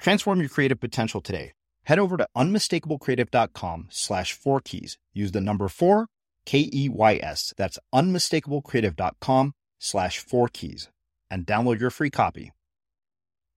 [0.00, 1.52] Transform your creative potential today.
[1.84, 4.98] Head over to unmistakablecreative.com slash four keys.
[5.12, 6.06] Use the number four,
[6.46, 7.52] K E Y S.
[7.56, 10.88] That's unmistakablecreative.com slash four keys
[11.30, 12.52] and download your free copy.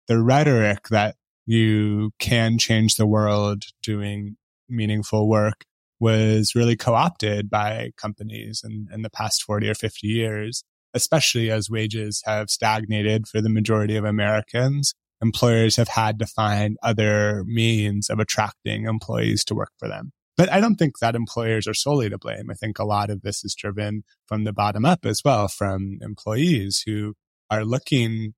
[0.09, 1.15] The rhetoric that
[1.47, 4.37] you can change the world doing
[4.69, 5.65] meaningful work
[6.01, 11.53] was really co opted by companies in, in the past 40 or 50 years, especially
[11.53, 17.45] as wages have stagnated for the majority of Americans employers have had to find other
[17.47, 20.13] means of attracting employees to work for them.
[20.37, 22.51] But I don't think that employers are solely to blame.
[22.51, 25.99] I think a lot of this is driven from the bottom up as well, from
[26.01, 27.15] employees who
[27.51, 28.35] are looking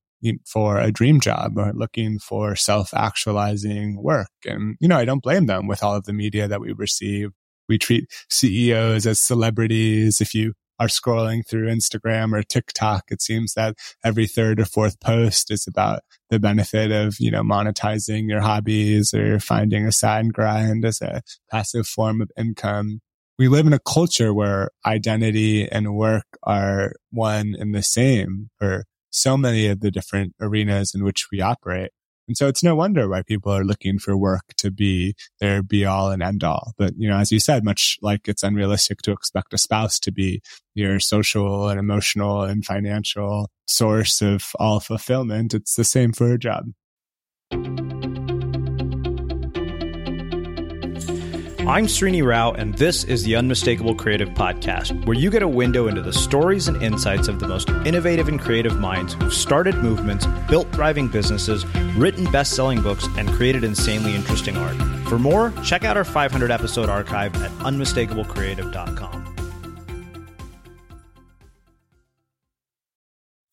[0.46, 4.30] for a dream job or looking for self actualizing work.
[4.44, 7.30] And, you know, I don't blame them with all of the media that we receive.
[7.68, 10.20] We treat CEOs as celebrities.
[10.20, 15.00] If you are scrolling through Instagram or TikTok, it seems that every third or fourth
[15.00, 20.32] post is about the benefit of, you know, monetizing your hobbies or finding a side
[20.32, 23.00] grind as a passive form of income.
[23.38, 28.84] We live in a culture where identity and work are one and the same for
[29.10, 31.90] so many of the different arenas in which we operate.
[32.26, 35.84] And so it's no wonder why people are looking for work to be their be
[35.84, 36.72] all and end all.
[36.78, 40.12] But, you know, as you said, much like it's unrealistic to expect a spouse to
[40.12, 40.40] be
[40.74, 46.38] your social and emotional and financial source of all fulfillment, it's the same for a
[46.38, 46.64] job.
[51.66, 55.88] I'm Srini Rao, and this is the Unmistakable Creative Podcast, where you get a window
[55.88, 60.26] into the stories and insights of the most innovative and creative minds who've started movements,
[60.50, 61.64] built thriving businesses,
[61.96, 64.76] written best selling books, and created insanely interesting art.
[65.08, 69.22] For more, check out our 500 episode archive at unmistakablecreative.com.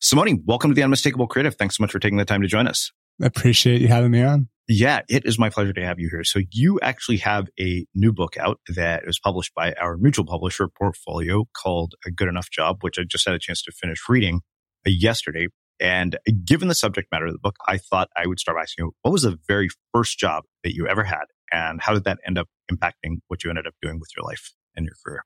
[0.00, 1.54] Simone, welcome to the Unmistakable Creative.
[1.54, 2.92] Thanks so much for taking the time to join us.
[3.22, 4.48] I appreciate you having me on.
[4.68, 6.24] Yeah, it is my pleasure to have you here.
[6.24, 10.68] So you actually have a new book out that was published by our mutual publisher
[10.68, 14.40] portfolio called A Good Enough Job, which I just had a chance to finish reading
[14.86, 15.48] uh, yesterday.
[15.80, 18.84] And given the subject matter of the book, I thought I would start by asking
[18.84, 21.24] you, what was the very first job that you ever had?
[21.50, 24.52] And how did that end up impacting what you ended up doing with your life
[24.76, 25.24] and your career?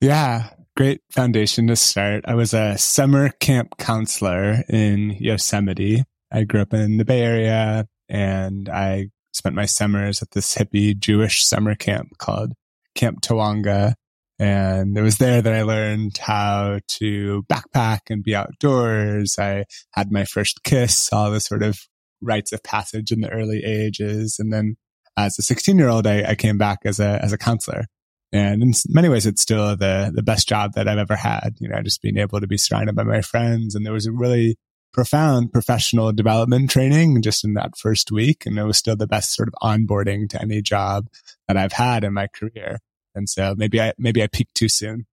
[0.00, 2.24] Yeah, great foundation to start.
[2.26, 6.04] I was a summer camp counselor in Yosemite.
[6.30, 10.98] I grew up in the Bay Area, and I spent my summers at this hippie
[10.98, 12.52] Jewish summer camp called
[12.94, 13.94] Camp Tawonga.
[14.38, 19.36] And it was there that I learned how to backpack and be outdoors.
[19.38, 21.78] I had my first kiss, all the sort of
[22.20, 24.36] rites of passage in the early ages.
[24.38, 24.76] And then
[25.16, 27.86] as a 16 year old, I, I came back as a, as a counselor.
[28.32, 31.68] And in many ways, it's still the, the best job that I've ever had, you
[31.68, 33.74] know, just being able to be surrounded by my friends.
[33.74, 34.58] And there was a really
[34.96, 38.46] profound professional development training just in that first week.
[38.46, 41.08] And it was still the best sort of onboarding to any job
[41.46, 42.78] that I've had in my career.
[43.14, 45.06] And so maybe I, maybe I peaked too soon.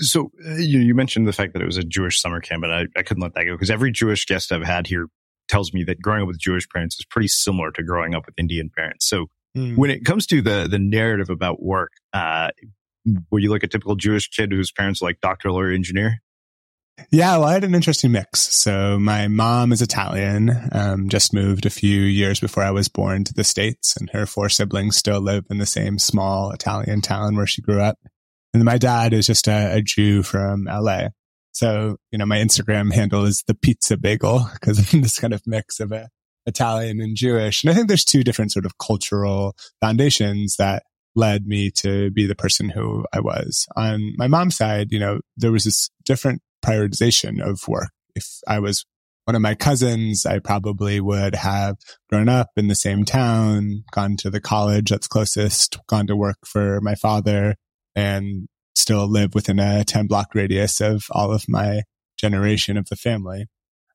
[0.00, 2.72] So uh, you, you, mentioned the fact that it was a Jewish summer camp, and
[2.72, 5.08] I, I couldn't let that go because every Jewish guest I've had here
[5.48, 8.36] tells me that growing up with Jewish parents is pretty similar to growing up with
[8.38, 9.08] Indian parents.
[9.08, 9.76] So mm.
[9.76, 12.50] when it comes to the the narrative about work, uh,
[13.32, 16.20] were you like a typical Jewish kid whose parents were like doctor, lawyer, engineer?
[17.10, 18.40] Yeah, well, I had an interesting mix.
[18.40, 23.24] So my mom is Italian, um, just moved a few years before I was born
[23.24, 27.36] to the States and her four siblings still live in the same small Italian town
[27.36, 27.98] where she grew up.
[28.52, 31.08] And my dad is just a, a Jew from LA.
[31.52, 35.42] So, you know, my Instagram handle is the pizza bagel because I'm this kind of
[35.46, 36.08] mix of a
[36.46, 37.62] Italian and Jewish.
[37.62, 40.82] And I think there's two different sort of cultural foundations that
[41.14, 43.66] led me to be the person who I was.
[43.76, 47.90] On my mom's side, you know, there was this different prioritization of work.
[48.14, 48.84] If I was
[49.24, 51.76] one of my cousins, I probably would have
[52.08, 56.38] grown up in the same town, gone to the college that's closest, gone to work
[56.46, 57.56] for my father
[57.94, 61.82] and still live within a 10 block radius of all of my
[62.16, 63.46] generation of the family.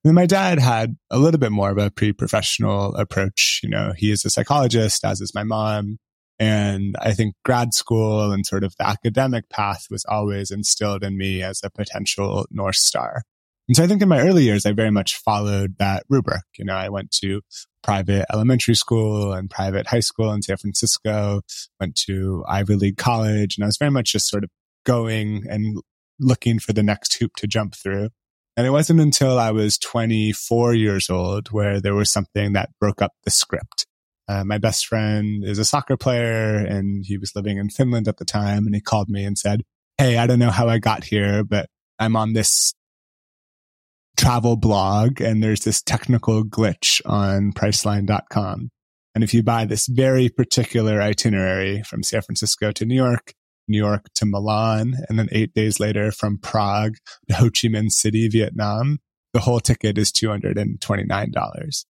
[0.04, 3.62] And my dad had a little bit more of a pre-professional approach.
[3.64, 5.98] You know, he is a psychologist, as is my mom.
[6.40, 11.18] And I think grad school and sort of the academic path was always instilled in
[11.18, 13.24] me as a potential North Star.
[13.68, 16.44] And so I think in my early years, I very much followed that rubric.
[16.58, 17.42] You know, I went to
[17.82, 21.42] private elementary school and private high school in San Francisco,
[21.80, 24.50] went to Ivy League college, and I was very much just sort of
[24.86, 25.78] going and
[26.20, 28.10] looking for the next hoop to jump through.
[28.56, 33.02] And it wasn't until I was 24 years old where there was something that broke
[33.02, 33.86] up the script.
[34.28, 38.18] Uh, my best friend is a soccer player and he was living in Finland at
[38.18, 38.66] the time.
[38.66, 39.64] And he called me and said,
[39.98, 41.68] Hey, I don't know how I got here, but
[42.00, 42.74] I'm on this
[44.18, 48.70] travel blog and there's this technical glitch on priceline.com.
[49.16, 53.34] And if you buy this very particular itinerary from San Francisco to New York,
[53.68, 56.96] New York to Milan, and then eight days later from Prague
[57.30, 59.00] to Ho Chi Minh City, Vietnam,
[59.34, 61.86] the whole ticket is $229.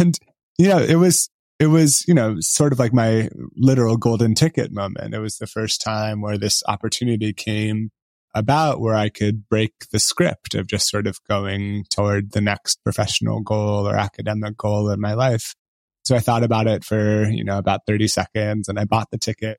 [0.00, 0.18] and,
[0.62, 1.28] you know, it was,
[1.58, 5.12] it was, you know, sort of like my literal golden ticket moment.
[5.12, 7.90] It was the first time where this opportunity came
[8.32, 12.82] about where I could break the script of just sort of going toward the next
[12.84, 15.56] professional goal or academic goal in my life.
[16.04, 19.18] So I thought about it for, you know, about 30 seconds and I bought the
[19.18, 19.58] ticket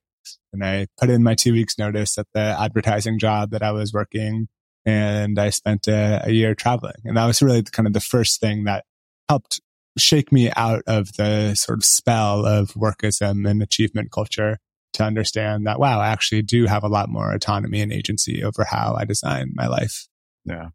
[0.54, 3.92] and I put in my two weeks notice at the advertising job that I was
[3.92, 4.48] working
[4.86, 7.02] and I spent a, a year traveling.
[7.04, 8.86] And that was really kind of the first thing that
[9.28, 9.60] helped
[9.98, 14.58] shake me out of the sort of spell of workism and achievement culture
[14.94, 18.64] to understand that, wow, I actually do have a lot more autonomy and agency over
[18.64, 20.08] how I design my life.
[20.46, 20.70] Yeah.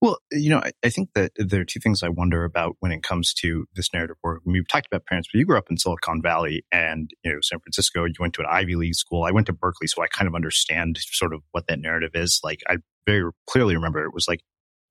[0.00, 2.90] Well, you know, I, I, think that there are two things I wonder about when
[2.90, 4.40] it comes to this narrative work.
[4.46, 7.60] We've talked about parents, but you grew up in Silicon Valley and, you know, San
[7.60, 9.24] Francisco, you went to an Ivy League school.
[9.24, 12.40] I went to Berkeley, so I kind of understand sort of what that narrative is.
[12.42, 14.40] Like, I very clearly remember it was like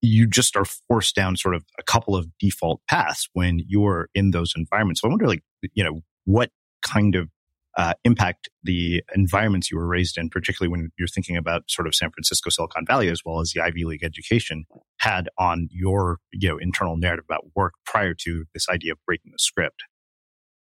[0.01, 4.31] you just are forced down sort of a couple of default paths when you're in
[4.31, 5.01] those environments.
[5.01, 5.44] So I wonder, like,
[5.74, 6.51] you know, what
[6.81, 7.30] kind of
[7.78, 11.96] uh, impact the environments you were raised in, particularly when you're thinking about sort of
[11.96, 14.66] San Francisco, Silicon Valley, as well as the Ivy League education,
[14.98, 19.31] had on your you know internal narrative about work prior to this idea of breaking
[19.31, 19.84] the script?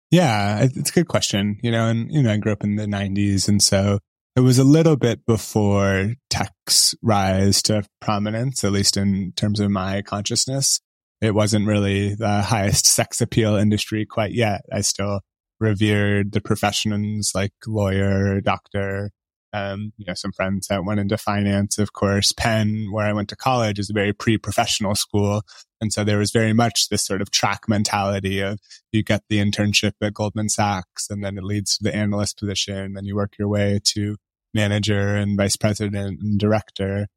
[0.09, 1.57] Yeah, it's a good question.
[1.63, 3.99] You know, and you know, I grew up in the '90s, and so
[4.35, 9.69] it was a little bit before tech's rise to prominence, at least in terms of
[9.71, 10.79] my consciousness.
[11.21, 14.61] It wasn't really the highest sex appeal industry quite yet.
[14.71, 15.21] I still
[15.59, 19.11] revered the professions like lawyer, doctor,
[19.53, 22.31] um, you know, some friends that went into finance, of course.
[22.31, 25.43] Penn, where I went to college, is a very pre-professional school.
[25.81, 28.59] And so there was very much this sort of track mentality of
[28.91, 32.77] you get the internship at Goldman Sachs and then it leads to the analyst position.
[32.77, 34.15] And then you work your way to
[34.53, 37.07] manager and vice president and director.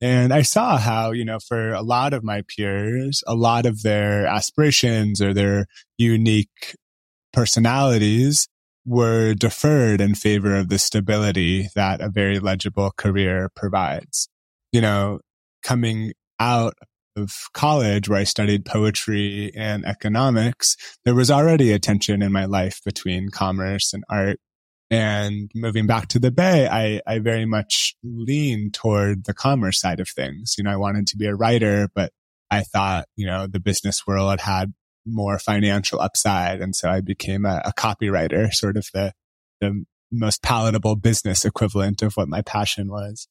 [0.00, 3.82] And I saw how, you know, for a lot of my peers, a lot of
[3.82, 5.66] their aspirations or their
[5.98, 6.76] unique
[7.32, 8.48] personalities
[8.86, 14.28] were deferred in favor of the stability that a very legible career provides.
[14.72, 15.20] You know,
[15.62, 16.74] coming out
[17.16, 22.44] of college where I studied poetry and economics, there was already a tension in my
[22.44, 24.40] life between commerce and art.
[24.90, 29.98] And moving back to the Bay, I, I very much leaned toward the commerce side
[29.98, 30.54] of things.
[30.58, 32.12] You know, I wanted to be a writer, but
[32.50, 34.72] I thought, you know, the business world had
[35.06, 36.60] more financial upside.
[36.60, 39.12] And so I became a, a copywriter, sort of the,
[39.60, 43.28] the most palatable business equivalent of what my passion was.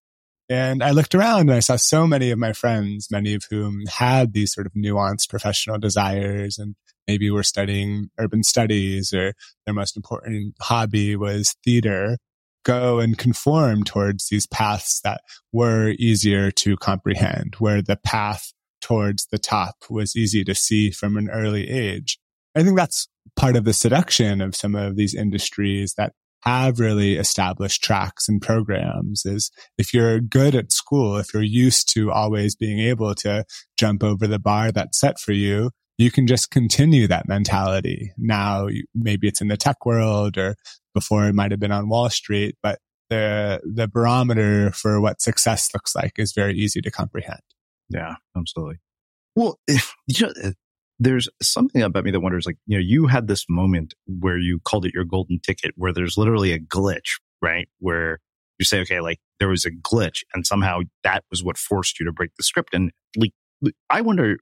[0.49, 3.85] And I looked around and I saw so many of my friends, many of whom
[3.87, 6.75] had these sort of nuanced professional desires and
[7.07, 9.33] maybe were studying urban studies or
[9.65, 12.17] their most important hobby was theater
[12.63, 18.52] go and conform towards these paths that were easier to comprehend, where the path
[18.83, 22.19] towards the top was easy to see from an early age.
[22.55, 26.11] I think that's part of the seduction of some of these industries that
[26.41, 31.91] have really established tracks and programs is if you're good at school, if you're used
[31.93, 33.45] to always being able to
[33.79, 38.11] jump over the bar that's set for you, you can just continue that mentality.
[38.17, 40.55] Now, maybe it's in the tech world or
[40.93, 45.69] before it might have been on Wall Street, but the, the barometer for what success
[45.73, 47.39] looks like is very easy to comprehend.
[47.93, 48.77] Yeah, absolutely.
[49.35, 50.51] Well, eh, you know, eh,
[50.99, 54.59] there's something about me that wonders, like, you know, you had this moment where you
[54.59, 57.67] called it your golden ticket, where there's literally a glitch, right?
[57.79, 58.19] Where
[58.59, 62.05] you say, okay, like there was a glitch and somehow that was what forced you
[62.05, 62.73] to break the script.
[62.73, 63.31] And like,
[63.89, 64.37] I wonder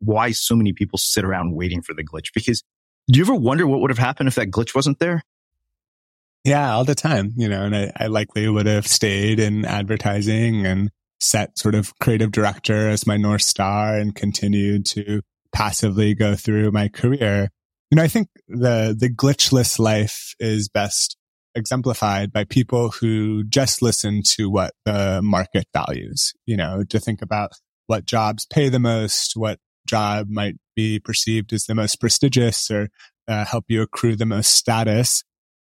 [0.00, 2.32] why so many people sit around waiting for the glitch.
[2.34, 2.62] Because
[3.10, 5.22] do you ever wonder what would have happened if that glitch wasn't there?
[6.44, 10.64] Yeah, all the time, you know, and I, I likely would have stayed in advertising
[10.64, 16.34] and set sort of creative director as my North Star and continued to passively go
[16.34, 17.50] through my career.
[17.90, 21.16] You know, I think the, the glitchless life is best
[21.54, 27.22] exemplified by people who just listen to what the market values, you know, to think
[27.22, 27.52] about
[27.86, 32.88] what jobs pay the most, what job might be perceived as the most prestigious or
[33.28, 35.22] uh, help you accrue the most status.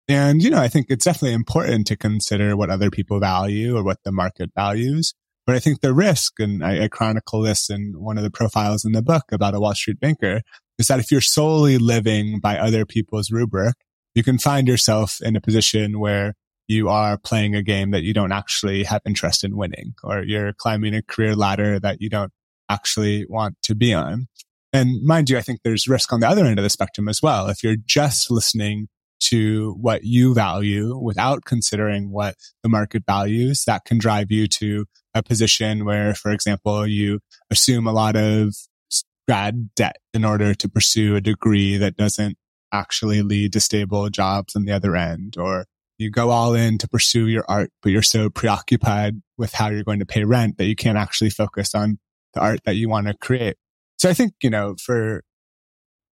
[0.09, 3.85] And, you know, I think it's definitely important to consider what other people value or
[3.85, 5.15] what the market values.
[5.47, 8.85] But I think the risk, and I, I chronicle this in one of the profiles
[8.85, 10.43] in the book about a Wall Street banker,
[10.79, 13.75] is that if you're solely living by other people's rubric,
[14.15, 16.35] you can find yourself in a position where
[16.69, 20.53] you are playing a game that you don't actually have interest in winning, or you're
[20.53, 22.33] climbing a career ladder that you don't
[22.69, 24.29] actually want to be on.
[24.73, 27.21] And mind you, I think there's risk on the other end of the spectrum as
[27.21, 27.49] well.
[27.49, 28.89] If you're just listening
[29.29, 34.87] to what you value without considering what the market values, that can drive you to
[35.15, 38.55] a position where, for example, you assume a lot of
[39.29, 42.37] grad debt in order to pursue a degree that doesn't
[42.73, 45.67] actually lead to stable jobs on the other end, or
[45.99, 49.85] you go all in to pursue your art, but you're so preoccupied with how you're
[49.85, 51.99] going to pay rent that you can't actually focus on
[52.35, 53.57] the art that you want to create.
[53.99, 55.23] So I think, you know, for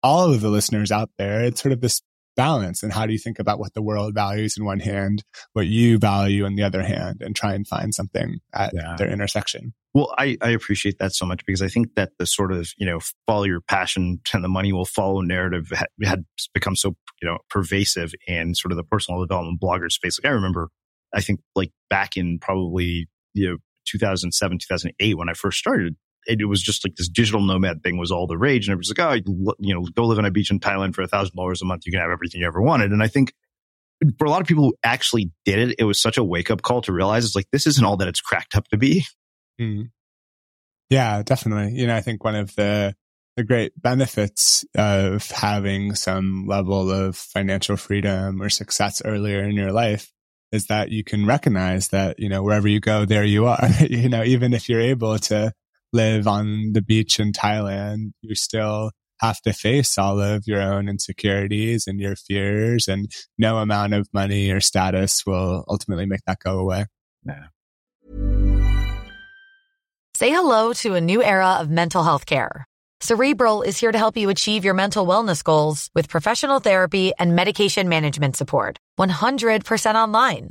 [0.02, 2.00] all of the listeners out there, it's sort of this
[2.36, 5.22] balance and how do you think about what the world values in one hand,
[5.52, 8.96] what you value in the other hand, and try and find something at yeah.
[8.98, 9.74] their intersection.
[9.94, 12.84] Well, I, I appreciate that so much because I think that the sort of, you
[12.84, 17.28] know, follow your passion and the money will follow narrative had, had become so, you
[17.28, 20.18] know, pervasive in sort of the personal development blogger space.
[20.22, 20.68] Like I remember,
[21.14, 25.94] I think like back in probably, you know, 2007, 2008, when I first started,
[26.26, 28.68] it, was just like this digital nomad thing was all the rage.
[28.68, 31.02] And it was like, oh, you know, go live on a beach in Thailand for
[31.02, 31.86] a thousand dollars a month.
[31.86, 32.92] You can have everything you ever wanted.
[32.92, 33.32] And I think
[34.18, 36.62] for a lot of people who actually did it, it was such a wake up
[36.62, 39.04] call to realize it's like, this isn't all that it's cracked up to be.
[39.60, 39.90] Mm.
[40.90, 41.78] Yeah, definitely.
[41.78, 42.94] You know, I think one of the,
[43.36, 49.72] the great benefits of having some level of financial freedom or success earlier in your
[49.72, 50.12] life
[50.52, 53.68] is that you can recognize that, you know, wherever you go, there you are.
[53.80, 55.52] you know, even if you're able to
[55.94, 60.88] live on the beach in Thailand, you still have to face all of your own
[60.88, 66.38] insecurities and your fears and no amount of money or status will ultimately make that
[66.44, 66.84] go away.
[67.24, 67.46] Yeah.
[70.16, 72.64] Say hello to a new era of mental health care.
[73.00, 77.34] Cerebral is here to help you achieve your mental wellness goals with professional therapy and
[77.34, 78.78] medication management support.
[78.98, 80.50] 100% online.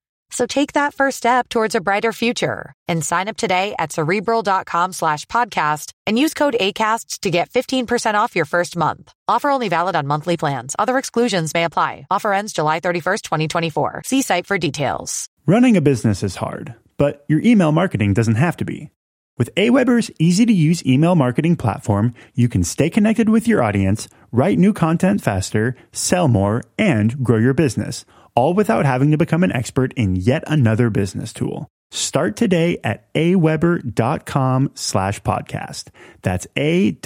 [0.31, 4.93] So take that first step towards a brighter future and sign up today at cerebral.com
[4.93, 9.13] slash podcast and use code ACasts to get 15% off your first month.
[9.27, 10.75] Offer only valid on monthly plans.
[10.79, 12.07] Other exclusions may apply.
[12.09, 14.03] Offer ends July 31st, 2024.
[14.05, 15.27] See site for details.
[15.45, 18.89] Running a business is hard, but your email marketing doesn't have to be.
[19.37, 24.07] With Aweber's easy to use email marketing platform, you can stay connected with your audience,
[24.31, 29.43] write new content faster, sell more, and grow your business– all without having to become
[29.43, 31.67] an expert in yet another business tool.
[31.91, 35.89] Start today at aweber.com slash podcast.
[36.21, 37.03] That's A-W-E-B-E-R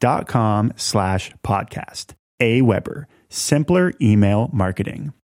[0.00, 2.14] dot com slash podcast.
[2.40, 5.12] Aweber, simpler email marketing.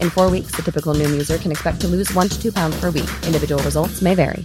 [0.00, 2.78] In four weeks, the typical Noom user can expect to lose one to two pounds
[2.80, 3.10] per week.
[3.24, 4.44] Individual results may vary.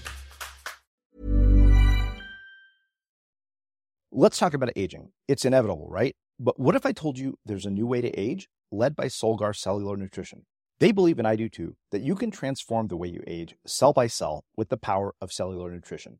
[4.13, 5.13] Let's talk about aging.
[5.27, 6.15] It's inevitable, right?
[6.37, 9.55] But what if I told you there's a new way to age, led by Solgar
[9.55, 10.45] Cellular Nutrition?
[10.79, 13.93] They believe, and I do too, that you can transform the way you age cell
[13.93, 16.19] by cell with the power of cellular nutrition.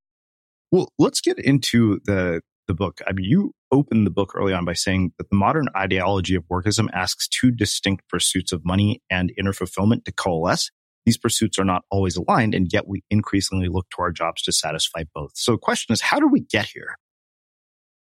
[0.71, 3.01] Well, let's get into the the book.
[3.05, 6.43] I mean, you opened the book early on by saying that the modern ideology of
[6.45, 10.71] workism asks two distinct pursuits of money and inner fulfillment to coalesce.
[11.05, 14.51] These pursuits are not always aligned, and yet we increasingly look to our jobs to
[14.51, 15.31] satisfy both.
[15.35, 16.97] So the question is, how do we get here?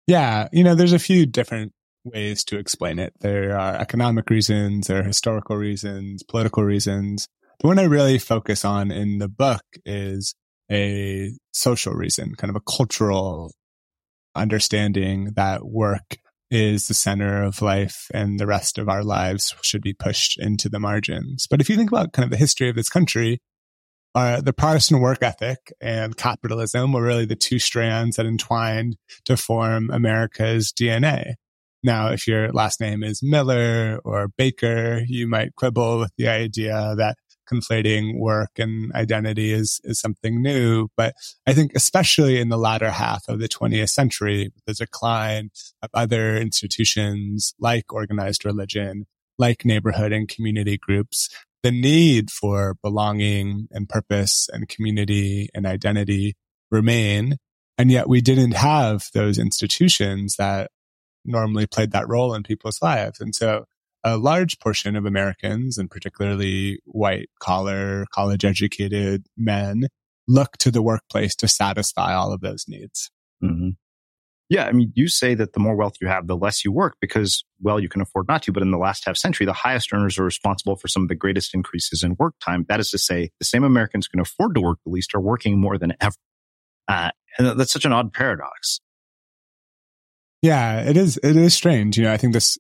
[0.07, 1.73] Yeah, you know, there's a few different
[2.05, 3.13] ways to explain it.
[3.21, 7.27] There are economic reasons, there are historical reasons, political reasons.
[7.61, 10.35] The one I really focus on in the book is
[10.71, 13.53] a social reason, kind of a cultural
[14.35, 16.19] understanding that work
[16.51, 20.69] is the center of life and the rest of our lives should be pushed into
[20.69, 21.47] the margins.
[21.49, 23.41] But if you think about kind of the history of this country,
[24.15, 29.37] uh, the Protestant work ethic and capitalism were really the two strands that entwined to
[29.37, 31.35] form America's DNA.
[31.83, 36.95] Now, if your last name is Miller or Baker, you might quibble with the idea
[36.97, 37.17] that
[37.51, 40.89] conflating work and identity is, is something new.
[40.97, 41.15] But
[41.47, 45.51] I think especially in the latter half of the 20th century, the decline
[45.83, 49.07] of other institutions like organized religion,
[49.39, 51.29] like neighborhood and community groups,
[51.63, 56.35] the need for belonging and purpose and community and identity
[56.71, 57.37] remain.
[57.79, 60.71] And yet we didn't have those institutions that
[61.25, 63.21] normally played that role in people's lives.
[63.21, 63.65] And so
[64.07, 69.89] a large portion of Americans, and particularly white collar, college educated men,
[70.29, 73.11] look to the workplace to satisfy all of those needs.
[73.43, 73.71] Mm-hmm.
[74.49, 76.95] Yeah, I mean, you say that the more wealth you have, the less you work
[77.01, 78.53] because, well, you can afford not to.
[78.53, 81.17] But in the last half century, the highest earners are responsible for some of the
[81.17, 82.65] greatest increases in work time.
[82.69, 85.21] That is to say, the same Americans who can afford to work the least are
[85.21, 86.15] working more than ever.
[86.87, 88.81] Uh, and that's such an odd paradox.
[90.43, 91.19] Yeah, it is.
[91.25, 91.99] It is strange.
[91.99, 92.57] You know, I think this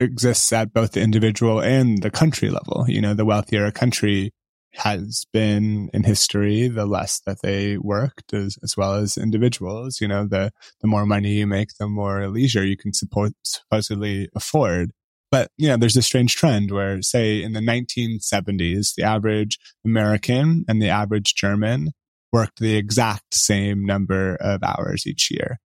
[0.00, 2.86] exists at both the individual and the country level.
[2.88, 4.32] You know, the wealthier a country
[4.74, 10.00] has been in history, the less that they worked as, as well as individuals.
[10.00, 14.28] You know, the, the more money you make, the more leisure you can support, supposedly
[14.34, 14.92] afford.
[15.30, 20.64] But, you know, there's a strange trend where, say, in the 1970s, the average American
[20.66, 21.92] and the average German
[22.32, 25.58] worked the exact same number of hours each year.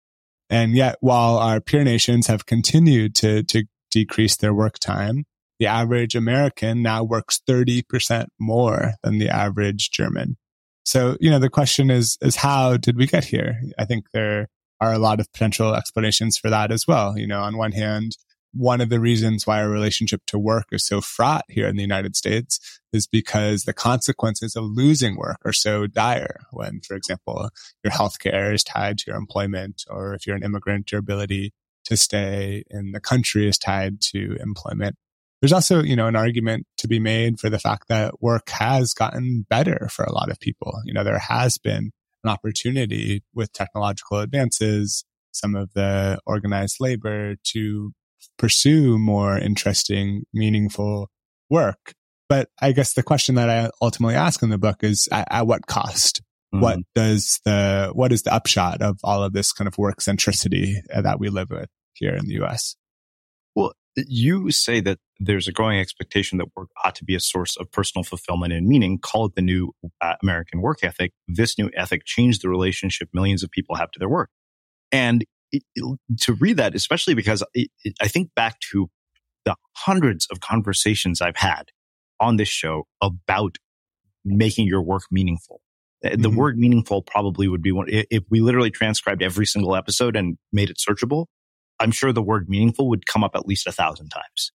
[0.49, 5.25] And yet, while our peer nations have continued to, to decrease their work time.
[5.59, 10.37] The average American now works 30% more than the average German.
[10.83, 13.61] So, you know, the question is, is how did we get here?
[13.79, 14.47] I think there
[14.81, 17.17] are a lot of potential explanations for that as well.
[17.17, 18.17] You know, on one hand,
[18.53, 21.81] one of the reasons why our relationship to work is so fraught here in the
[21.81, 22.59] United States
[22.91, 27.49] is because the consequences of losing work are so dire when, for example,
[27.83, 31.51] your healthcare is tied to your employment, or if you're an immigrant, your ability
[31.85, 34.95] to stay in the country is tied to employment.
[35.41, 38.93] There's also, you know, an argument to be made for the fact that work has
[38.93, 40.73] gotten better for a lot of people.
[40.85, 41.91] You know, there has been
[42.23, 47.91] an opportunity with technological advances, some of the organized labor to
[48.37, 51.09] pursue more interesting, meaningful
[51.49, 51.93] work.
[52.29, 55.45] But I guess the question that I ultimately ask in the book is at, at
[55.45, 56.22] what cost?
[56.53, 56.61] Mm-hmm.
[56.61, 60.75] What does the, what is the upshot of all of this kind of work centricity
[60.93, 62.75] that we live with here in the US?
[63.55, 67.55] Well, you say that there's a growing expectation that work ought to be a source
[67.57, 68.99] of personal fulfillment and meaning.
[68.99, 71.13] Call it the new uh, American work ethic.
[71.27, 74.29] This new ethic changed the relationship millions of people have to their work.
[74.91, 77.69] And it, it, to read that, especially because it,
[78.01, 78.89] I think back to
[79.45, 81.65] the hundreds of conversations I've had
[82.19, 83.57] on this show about
[84.25, 85.61] making your work meaningful.
[86.03, 86.35] The mm-hmm.
[86.35, 87.87] word meaningful probably would be one.
[87.89, 91.27] If we literally transcribed every single episode and made it searchable,
[91.79, 94.51] I'm sure the word meaningful would come up at least a thousand times.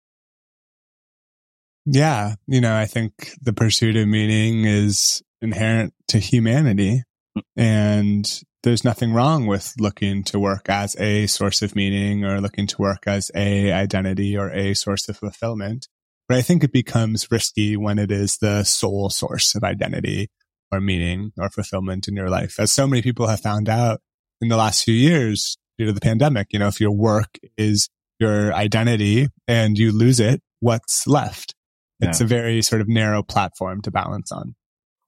[1.86, 2.34] Yeah.
[2.46, 7.02] You know, I think the pursuit of meaning is inherent to humanity.
[7.34, 7.40] Hmm.
[7.56, 12.66] And there's nothing wrong with looking to work as a source of meaning or looking
[12.66, 15.88] to work as a identity or a source of fulfillment.
[16.28, 20.28] But I think it becomes risky when it is the sole source of identity
[20.72, 22.58] or meaning or fulfillment in your life.
[22.58, 24.00] As so many people have found out
[24.40, 27.88] in the last few years due to the pandemic, you know, if your work is
[28.18, 31.54] your identity and you lose it, what's left?
[32.00, 32.26] It's yeah.
[32.26, 34.54] a very sort of narrow platform to balance on.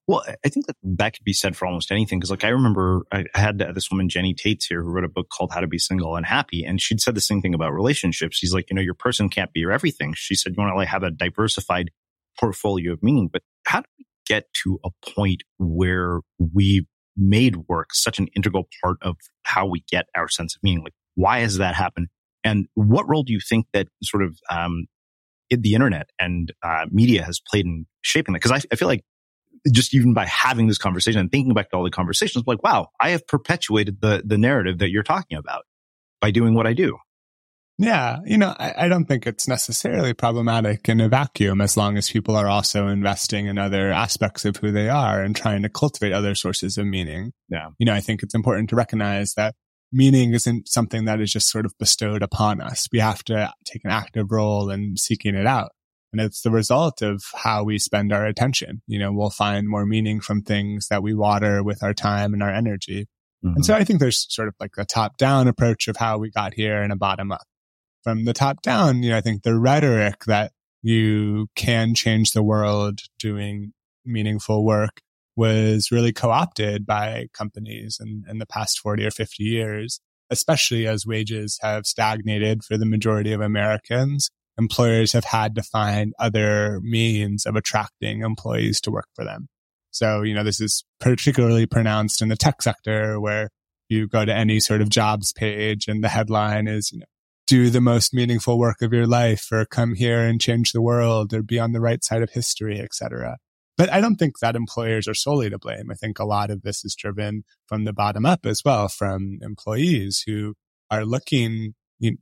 [0.09, 2.21] Well, I think that that could be said for almost anything.
[2.21, 5.29] Cause like I remember I had this woman, Jenny Taitz here, who wrote a book
[5.29, 6.65] called How to Be Single and Happy.
[6.65, 8.37] And she'd said the same thing about relationships.
[8.37, 10.15] She's like, you know, your person can't be your everything.
[10.17, 11.93] She said, you want to like have a diversified
[12.41, 17.89] portfolio of meaning, but how do we get to a point where we made work
[17.93, 20.85] such an integral part of how we get our sense of meaning?
[20.85, 22.07] Like, why has that happened?
[22.45, 24.87] And what role do you think that sort of, um,
[25.51, 28.41] the internet and uh, media has played in shaping that?
[28.41, 29.03] Because I, I feel like
[29.73, 32.89] just even by having this conversation and thinking back to all the conversations, like, wow,
[33.01, 35.65] I have perpetuated the, the narrative that you're talking about
[36.21, 36.97] by doing what I do.
[37.81, 38.19] Yeah.
[38.27, 42.11] You know, I, I, don't think it's necessarily problematic in a vacuum as long as
[42.11, 46.13] people are also investing in other aspects of who they are and trying to cultivate
[46.13, 47.33] other sources of meaning.
[47.49, 47.69] Yeah.
[47.79, 49.55] You know, I think it's important to recognize that
[49.91, 52.87] meaning isn't something that is just sort of bestowed upon us.
[52.93, 55.71] We have to take an active role in seeking it out.
[56.13, 58.83] And it's the result of how we spend our attention.
[58.89, 62.43] You know, we'll find more meaning from things that we water with our time and
[62.43, 63.07] our energy.
[63.45, 63.57] Mm-hmm.
[63.57, 66.31] And so I think there's sort of like a top down approach of how we
[66.31, 67.47] got here and a bottom up.
[68.03, 72.43] From the top down, you know, I think the rhetoric that you can change the
[72.43, 73.73] world doing
[74.05, 75.01] meaningful work
[75.37, 81.07] was really co-opted by companies in, in the past 40 or 50 years, especially as
[81.07, 87.47] wages have stagnated for the majority of Americans employers have had to find other means
[87.47, 89.49] of attracting employees to work for them.
[89.91, 93.49] So, you know, this is particularly pronounced in the tech sector where
[93.89, 97.07] you go to any sort of jobs page and the headline is, you know,
[97.51, 101.35] do the most meaningful work of your life or come here and change the world
[101.35, 103.39] or be on the right side of history, etc.
[103.77, 105.91] But I don't think that employers are solely to blame.
[105.91, 109.41] I think a lot of this is driven from the bottom up as well, from
[109.43, 110.55] employees who
[110.93, 111.75] are looking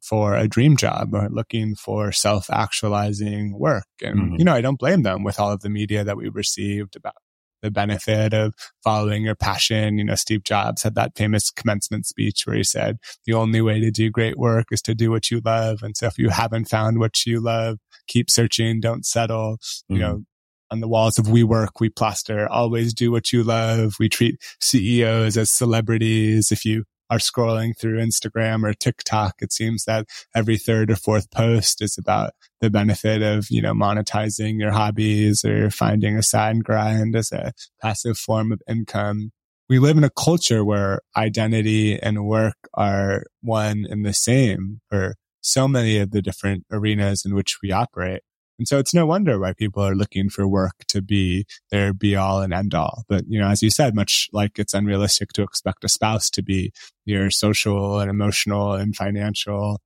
[0.02, 3.84] for a dream job or looking for self actualizing work.
[4.02, 4.34] And, mm-hmm.
[4.38, 7.16] you know, I don't blame them with all of the media that we received about
[7.62, 9.98] the benefit of following your passion.
[9.98, 13.80] You know, Steve Jobs had that famous commencement speech where he said, the only way
[13.80, 15.82] to do great work is to do what you love.
[15.82, 19.56] And so if you haven't found what you love, keep searching, don't settle.
[19.56, 19.94] Mm-hmm.
[19.94, 20.24] You know,
[20.70, 23.94] on the walls of WeWork, we plaster, always do what you love.
[23.98, 26.52] We treat CEOs as celebrities.
[26.52, 31.30] If you are scrolling through Instagram or TikTok, it seems that every third or fourth
[31.30, 36.64] post is about the benefit of, you know, monetizing your hobbies or finding a side
[36.64, 39.30] grind as a passive form of income.
[39.68, 45.14] We live in a culture where identity and work are one and the same for
[45.40, 48.22] so many of the different arenas in which we operate.
[48.58, 52.16] And so it's no wonder why people are looking for work to be their be
[52.16, 53.04] all and end all.
[53.08, 56.42] But, you know, as you said, much like it's unrealistic to expect a spouse to
[56.42, 56.72] be
[57.04, 59.80] your social and emotional and financial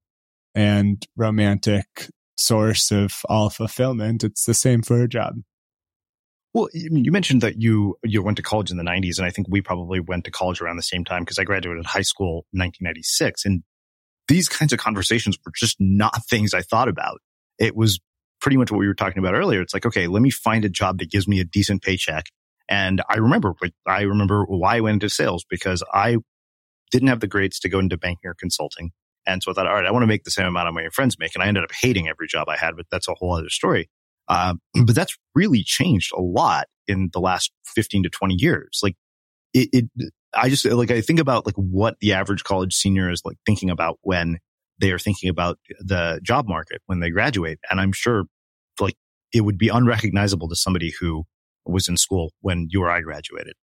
[0.54, 5.34] and romantic source of all fulfillment, it's the same for a job.
[6.54, 9.46] Well, you mentioned that you you went to college in the 90s, and I think
[9.48, 12.60] we probably went to college around the same time because I graduated high school in
[12.60, 13.46] 1996.
[13.46, 13.62] And
[14.28, 17.20] these kinds of conversations were just not things I thought about.
[17.58, 18.00] It was
[18.42, 19.62] pretty much what we were talking about earlier.
[19.62, 22.26] It's like, okay, let me find a job that gives me a decent paycheck.
[22.68, 23.54] And I remember,
[23.86, 26.16] I remember why I went into sales because I
[26.90, 28.90] didn't have the grades to go into banking or consulting.
[29.26, 30.86] And so I thought, all right, I want to make the same amount of money
[30.86, 31.34] my friends make.
[31.34, 33.88] And I ended up hating every job I had, but that's a whole other story.
[34.28, 38.80] Uh, but that's really changed a lot in the last 15 to 20 years.
[38.82, 38.96] Like
[39.54, 43.22] it, it, I just like, I think about like what the average college senior is
[43.24, 44.38] like thinking about when
[44.82, 47.58] they are thinking about the job market when they graduate.
[47.70, 48.24] And I'm sure
[48.80, 48.96] like
[49.32, 51.24] it would be unrecognizable to somebody who
[51.64, 53.54] was in school when you or I graduated.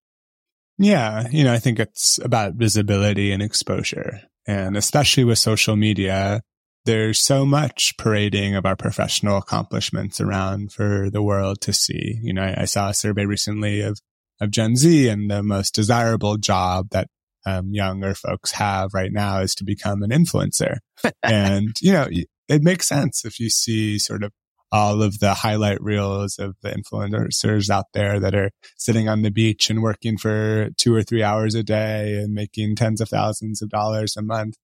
[0.78, 1.28] Yeah.
[1.30, 4.22] You know, I think it's about visibility and exposure.
[4.48, 6.42] And especially with social media,
[6.86, 12.18] there's so much parading of our professional accomplishments around for the world to see.
[12.24, 14.00] You know, I, I saw a survey recently of,
[14.40, 17.10] of Gen Z and the most desirable job that
[17.46, 20.78] um, younger folks have right now is to become an influencer.
[21.24, 22.08] and, you know,
[22.48, 24.32] it makes sense if you see sort of
[24.72, 29.32] all of the highlight reels of the influencers out there that are sitting on the
[29.32, 33.62] beach and working for two or three hours a day and making tens of thousands
[33.62, 34.56] of dollars a month.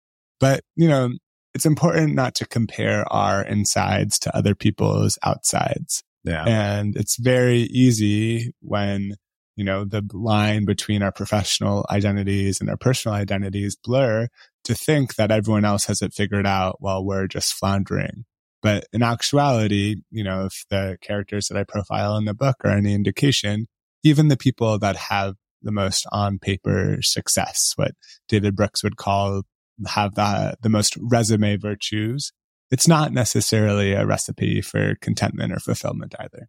[0.40, 1.10] But, you know,
[1.54, 6.02] it's important not to compare our insides to other people's outsides.
[6.24, 6.44] Yeah.
[6.46, 9.14] And it's very easy when,
[9.56, 14.28] you know, the line between our professional identities and our personal identities blur
[14.64, 18.24] to think that everyone else has it figured out while we're just floundering.
[18.62, 22.70] But in actuality, you know, if the characters that I profile in the book are
[22.70, 23.66] any indication,
[24.02, 27.92] even the people that have the most on paper success, what
[28.28, 29.42] David Brooks would call
[29.86, 32.32] have the, the most resume virtues,
[32.70, 36.48] it's not necessarily a recipe for contentment or fulfillment either.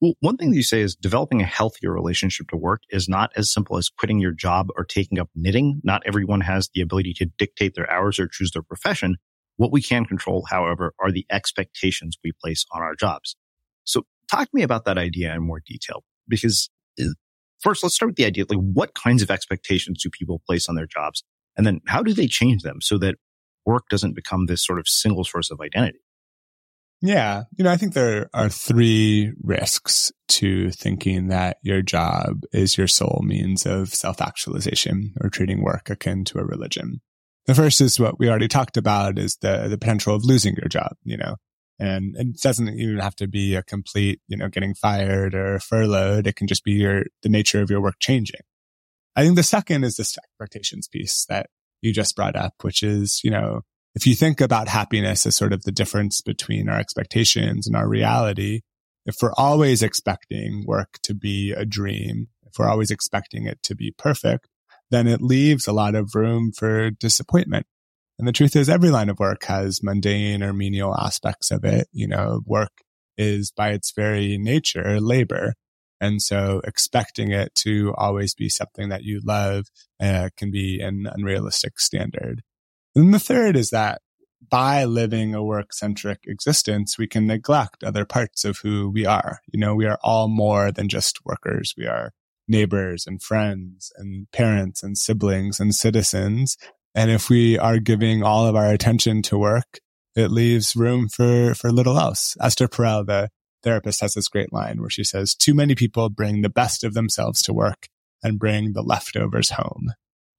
[0.00, 3.52] One thing that you say is developing a healthier relationship to work is not as
[3.52, 5.82] simple as quitting your job or taking up knitting.
[5.84, 9.16] Not everyone has the ability to dictate their hours or choose their profession.
[9.56, 13.36] What we can control, however, are the expectations we place on our jobs.
[13.84, 17.04] So talk to me about that idea in more detail, because uh,
[17.60, 20.76] first, let's start with the idea, like what kinds of expectations do people place on
[20.76, 21.24] their jobs?
[21.58, 23.16] And then how do they change them so that
[23.66, 26.00] work doesn't become this sort of single source of identity?
[27.02, 27.44] Yeah.
[27.56, 32.86] You know, I think there are three risks to thinking that your job is your
[32.86, 37.00] sole means of self actualization or treating work akin to a religion.
[37.46, 40.68] The first is what we already talked about is the, the potential of losing your
[40.68, 41.36] job, you know,
[41.78, 46.26] and it doesn't even have to be a complete, you know, getting fired or furloughed.
[46.26, 48.42] It can just be your, the nature of your work changing.
[49.16, 51.46] I think the second is this expectations piece that
[51.80, 53.62] you just brought up, which is, you know,
[53.94, 57.88] if you think about happiness as sort of the difference between our expectations and our
[57.88, 58.60] reality,
[59.06, 63.74] if we're always expecting work to be a dream, if we're always expecting it to
[63.74, 64.48] be perfect,
[64.90, 67.66] then it leaves a lot of room for disappointment.
[68.18, 71.88] And the truth is every line of work has mundane or menial aspects of it.
[71.92, 72.82] You know, work
[73.16, 75.54] is by its very nature labor.
[76.00, 79.66] And so expecting it to always be something that you love
[80.00, 82.42] uh, can be an unrealistic standard.
[82.94, 84.02] And the third is that
[84.50, 89.40] by living a work centric existence, we can neglect other parts of who we are.
[89.52, 91.74] You know, we are all more than just workers.
[91.76, 92.12] We are
[92.48, 96.56] neighbors and friends and parents and siblings and citizens.
[96.94, 99.78] And if we are giving all of our attention to work,
[100.16, 102.36] it leaves room for, for little else.
[102.40, 103.28] Esther Perel, the
[103.62, 106.94] therapist has this great line where she says, too many people bring the best of
[106.94, 107.86] themselves to work
[108.22, 109.92] and bring the leftovers home.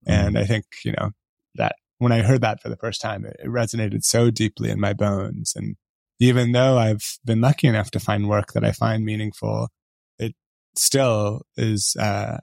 [0.05, 0.27] Mm.
[0.27, 1.11] And I think, you know,
[1.55, 4.79] that when I heard that for the first time, it, it resonated so deeply in
[4.79, 5.53] my bones.
[5.55, 5.75] And
[6.19, 9.69] even though I've been lucky enough to find work that I find meaningful,
[10.17, 10.33] it
[10.75, 12.39] still is, uh,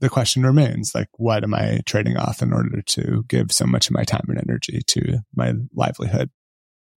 [0.00, 3.88] the question remains like, what am I trading off in order to give so much
[3.88, 6.28] of my time and energy to my livelihood?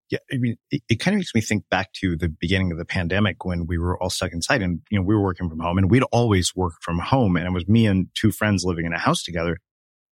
[0.10, 2.78] Yeah, I mean, it, it, kind of makes me think back to the beginning of
[2.78, 5.60] the pandemic when we were all stuck inside and, you know, we were working from
[5.60, 7.38] home and we'd always worked from home.
[7.38, 9.60] And it was me and two friends living in a house together.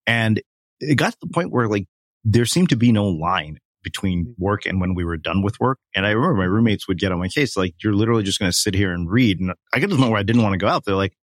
[0.06, 0.42] And
[0.80, 1.86] it got to the point where like
[2.24, 4.34] there seemed to be no line between mm.
[4.38, 5.80] work and when we were done with work.
[5.96, 8.52] And I remember my roommates would get on my case, like, you're literally just going
[8.52, 9.40] to sit here and read.
[9.40, 10.84] And I got to the point where I didn't want to go out.
[10.84, 11.14] They're like,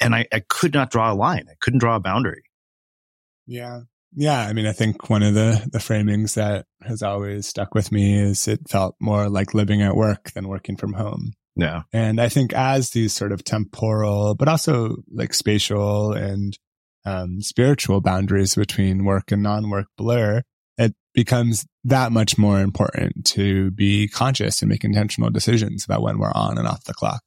[0.00, 1.46] and I, I could not draw a line.
[1.48, 2.42] I couldn't draw a boundary.
[3.46, 3.80] Yeah.
[4.14, 4.40] Yeah.
[4.40, 8.18] I mean, I think one of the, the framings that has always stuck with me
[8.18, 11.32] is it felt more like living at work than working from home.
[11.56, 11.82] Yeah.
[11.92, 16.56] And I think as these sort of temporal, but also like spatial and
[17.08, 20.42] um, spiritual boundaries between work and non-work blur,
[20.76, 26.18] it becomes that much more important to be conscious and make intentional decisions about when
[26.18, 27.22] we're on and off the clock.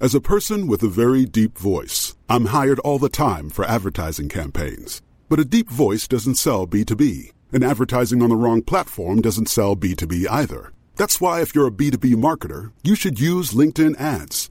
[0.00, 4.30] As a person with a very deep voice, I'm hired all the time for advertising
[4.30, 5.02] campaigns.
[5.28, 9.76] But a deep voice doesn't sell B2B, and advertising on the wrong platform doesn't sell
[9.76, 10.72] B2B either.
[10.96, 14.50] That's why if you're a B2B marketer, you should use LinkedIn ads.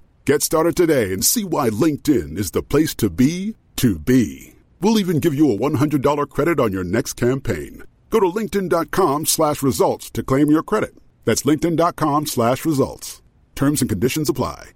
[0.23, 4.53] Get started today and see why LinkedIn is the place to be to be.
[4.79, 7.81] We'll even give you a $100 credit on your next campaign.
[8.11, 10.93] Go to linkedin.com slash results to claim your credit.
[11.25, 13.23] That's linkedin.com slash results.
[13.55, 14.73] Terms and conditions apply.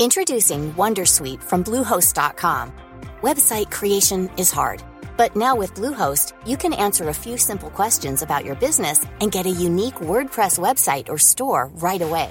[0.00, 2.72] Introducing Wondersuite from Bluehost.com.
[3.20, 4.82] Website creation is hard,
[5.16, 9.30] but now with Bluehost, you can answer a few simple questions about your business and
[9.30, 12.30] get a unique WordPress website or store right away.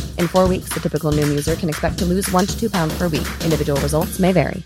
[0.17, 2.97] In four weeks, the typical Noom user can expect to lose one to two pounds
[2.97, 3.27] per week.
[3.45, 4.61] Individual results may vary.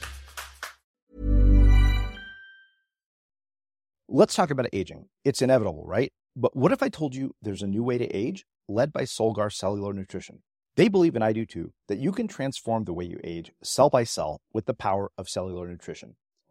[4.07, 5.09] Let's talk about aging.
[5.25, 6.13] It's inevitable, right?
[6.37, 9.51] But what if I told you there's a new way to age led by Solgar
[9.51, 10.43] Cellular Nutrition?
[10.75, 13.89] They believe, and I do too, that you can transform the way you age cell
[13.89, 16.15] by cell with the power of cellular nutrition.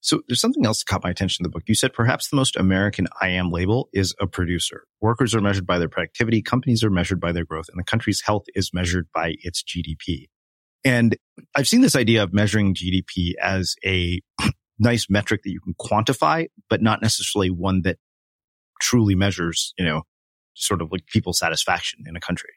[0.00, 1.64] So there's something else that caught my attention in the book.
[1.66, 4.84] You said perhaps the most American I am label is a producer.
[5.00, 8.22] Workers are measured by their productivity, companies are measured by their growth, and the country's
[8.22, 10.28] health is measured by its GDP.
[10.84, 11.16] And
[11.54, 14.20] I've seen this idea of measuring GDP as a
[14.78, 17.98] nice metric that you can quantify, but not necessarily one that
[18.80, 20.02] truly measures, you know,
[20.54, 22.50] sort of like people's satisfaction in a country.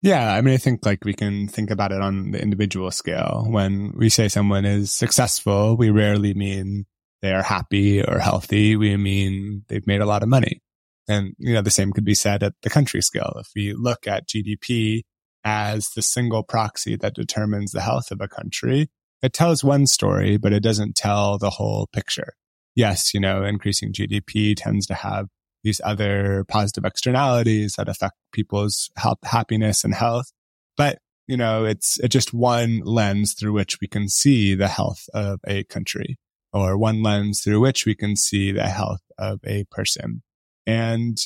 [0.00, 3.44] Yeah, I mean, I think like we can think about it on the individual scale.
[3.48, 6.86] When we say someone is successful, we rarely mean
[7.20, 8.76] they are happy or healthy.
[8.76, 10.62] We mean they've made a lot of money.
[11.08, 13.32] And, you know, the same could be said at the country scale.
[13.40, 15.02] If we look at GDP
[15.42, 18.90] as the single proxy that determines the health of a country,
[19.22, 22.34] it tells one story, but it doesn't tell the whole picture.
[22.76, 25.26] Yes, you know, increasing GDP tends to have
[25.62, 30.32] these other positive externalities that affect people's health, happiness and health.
[30.76, 35.04] But, you know, it's, it's just one lens through which we can see the health
[35.12, 36.18] of a country
[36.52, 40.22] or one lens through which we can see the health of a person.
[40.66, 41.18] And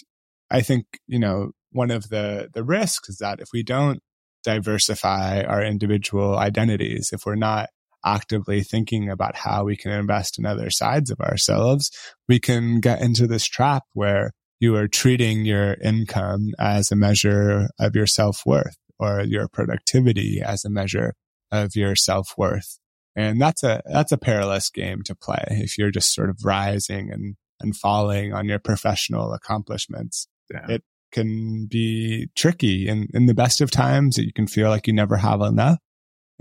[0.50, 4.00] I think, you know, one of the, the risks is that if we don't
[4.44, 7.70] diversify our individual identities, if we're not
[8.04, 11.90] actively thinking about how we can invest in other sides of ourselves,
[12.28, 17.68] we can get into this trap where you are treating your income as a measure
[17.80, 21.14] of your self worth or your productivity as a measure
[21.50, 22.78] of your self worth.
[23.14, 27.10] And that's a, that's a perilous game to play if you're just sort of rising
[27.10, 30.28] and, and falling on your professional accomplishments.
[30.50, 30.66] Yeah.
[30.68, 30.82] It
[31.12, 32.88] can be tricky.
[32.88, 35.78] And in the best of times, that you can feel like you never have enough.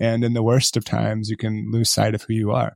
[0.02, 2.76] And in the worst of times, you can lose sight of who you are.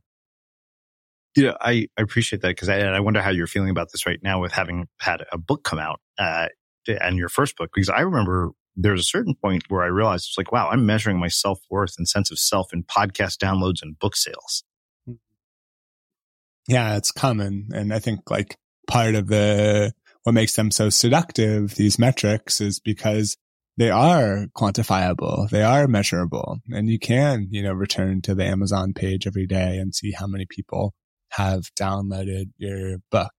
[1.34, 4.20] Yeah, I, I appreciate that because I, I wonder how you're feeling about this right
[4.22, 6.46] now with having had a book come out uh,
[6.86, 7.70] and your first book.
[7.74, 11.18] Because I remember there's a certain point where I realized it's like, wow, I'm measuring
[11.18, 14.62] my self worth and sense of self in podcast downloads and book sales.
[16.68, 17.70] Yeah, it's common.
[17.74, 18.56] And I think like
[18.86, 23.36] part of the, what makes them so seductive, these metrics is because
[23.76, 25.48] they are quantifiable.
[25.50, 29.78] They are measurable and you can, you know, return to the Amazon page every day
[29.78, 30.94] and see how many people
[31.30, 33.30] have downloaded your book.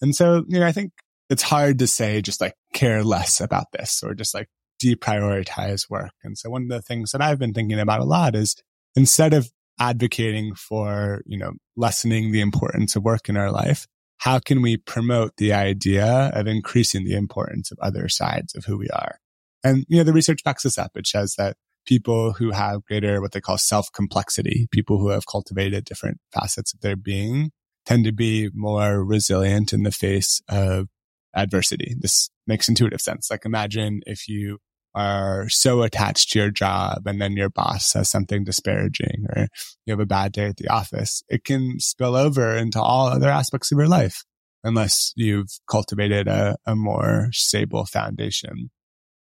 [0.00, 0.92] And so, you know, I think
[1.30, 4.48] it's hard to say just like care less about this or just like
[4.82, 6.12] deprioritize work.
[6.22, 8.56] And so one of the things that I've been thinking about a lot is
[8.94, 9.50] instead of
[9.80, 13.86] advocating for, you know, lessening the importance of work in our life,
[14.18, 18.78] how can we promote the idea of increasing the importance of other sides of who
[18.78, 19.18] we are?
[19.64, 20.92] And, you know, the research backs this up.
[20.94, 21.56] It shows that
[21.86, 26.72] people who have greater, what they call self complexity, people who have cultivated different facets
[26.72, 27.50] of their being
[27.86, 30.88] tend to be more resilient in the face of
[31.34, 31.94] adversity.
[31.98, 33.30] This makes intuitive sense.
[33.30, 34.58] Like imagine if you
[34.94, 39.48] are so attached to your job and then your boss says something disparaging or
[39.84, 43.28] you have a bad day at the office, it can spill over into all other
[43.28, 44.24] aspects of your life
[44.62, 48.70] unless you've cultivated a, a more stable foundation.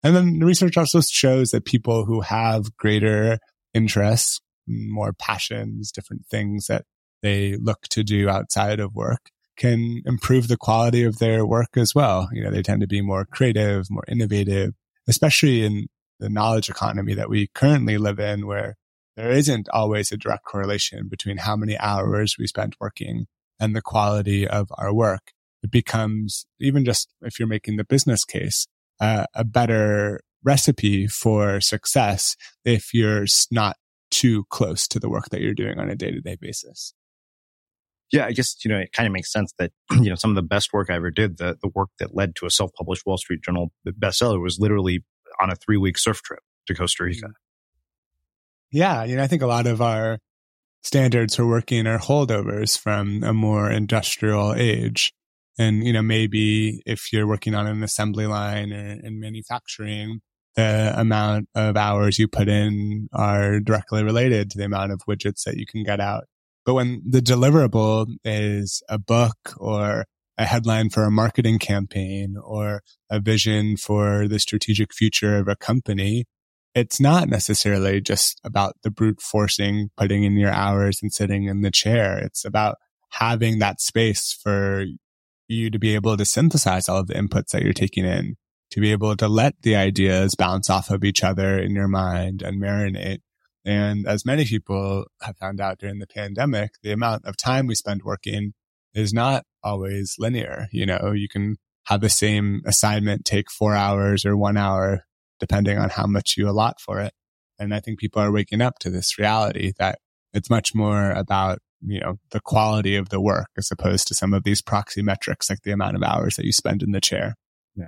[0.03, 3.38] And then the research also shows that people who have greater
[3.72, 6.84] interests, more passions, different things that
[7.22, 11.94] they look to do outside of work can improve the quality of their work as
[11.94, 12.28] well.
[12.32, 14.72] You know, they tend to be more creative, more innovative,
[15.07, 15.86] especially in
[16.18, 18.76] the knowledge economy that we currently live in where
[19.16, 23.26] there isn't always a direct correlation between how many hours we spend working
[23.61, 25.32] and the quality of our work.
[25.62, 28.66] It becomes even just if you're making the business case,
[29.01, 33.76] uh, a better recipe for success if you're not
[34.11, 36.95] too close to the work that you're doing on a day to day basis.
[38.12, 40.36] Yeah, I guess, you know, it kind of makes sense that, you know, some of
[40.36, 43.07] the best work I ever did, the, the work that led to a self published
[43.07, 45.03] Wall Street Journal bestseller was literally
[45.40, 47.28] on a three week surf trip to Costa Rica.
[48.70, 49.05] Yeah.
[49.05, 50.18] You know, I think a lot of our
[50.82, 55.12] standards for working are holdovers from a more industrial age.
[55.59, 60.20] And, you know, maybe if you're working on an assembly line or in manufacturing,
[60.57, 65.44] the amount of hours you put in are directly related to the amount of widgets
[65.44, 66.24] that you can get out.
[66.64, 70.05] But when the deliverable is a book or
[70.38, 75.57] a headline for a marketing campaign or a vision for the strategic future of a
[75.57, 76.24] company,
[76.74, 81.61] it's not necessarily just about the brute forcing, putting in your hours and sitting in
[81.61, 82.18] the chair.
[82.18, 82.76] It's about
[83.11, 84.84] having that space for
[85.53, 88.36] you to be able to synthesize all of the inputs that you're taking in,
[88.70, 92.42] to be able to let the ideas bounce off of each other in your mind
[92.42, 93.20] and marinate
[93.64, 97.74] and as many people have found out during the pandemic, the amount of time we
[97.74, 98.55] spend working
[98.94, 100.68] is not always linear.
[100.72, 105.05] You know, you can have the same assignment take four hours or one hour,
[105.38, 107.12] depending on how much you allot for it.
[107.59, 109.98] And I think people are waking up to this reality that
[110.32, 114.32] it's much more about, you know, the quality of the work as opposed to some
[114.32, 117.34] of these proxy metrics like the amount of hours that you spend in the chair.
[117.74, 117.86] Yeah.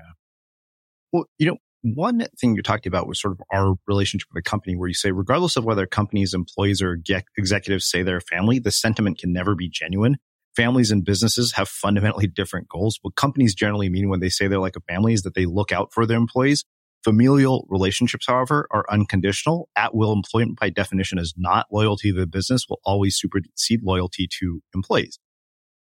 [1.12, 4.48] Well, you know, one thing you talked about was sort of our relationship with a
[4.48, 6.98] company where you say, regardless of whether companies, employees, or
[7.36, 10.16] executives say they're a family, the sentiment can never be genuine.
[10.56, 12.98] Families and businesses have fundamentally different goals.
[13.02, 15.72] What companies generally mean when they say they're like a family is that they look
[15.72, 16.64] out for their employees.
[17.04, 19.68] Familial relationships, however, are unconditional.
[19.76, 24.26] At will employment by definition is not loyalty to the business will always supersede loyalty
[24.40, 25.18] to employees.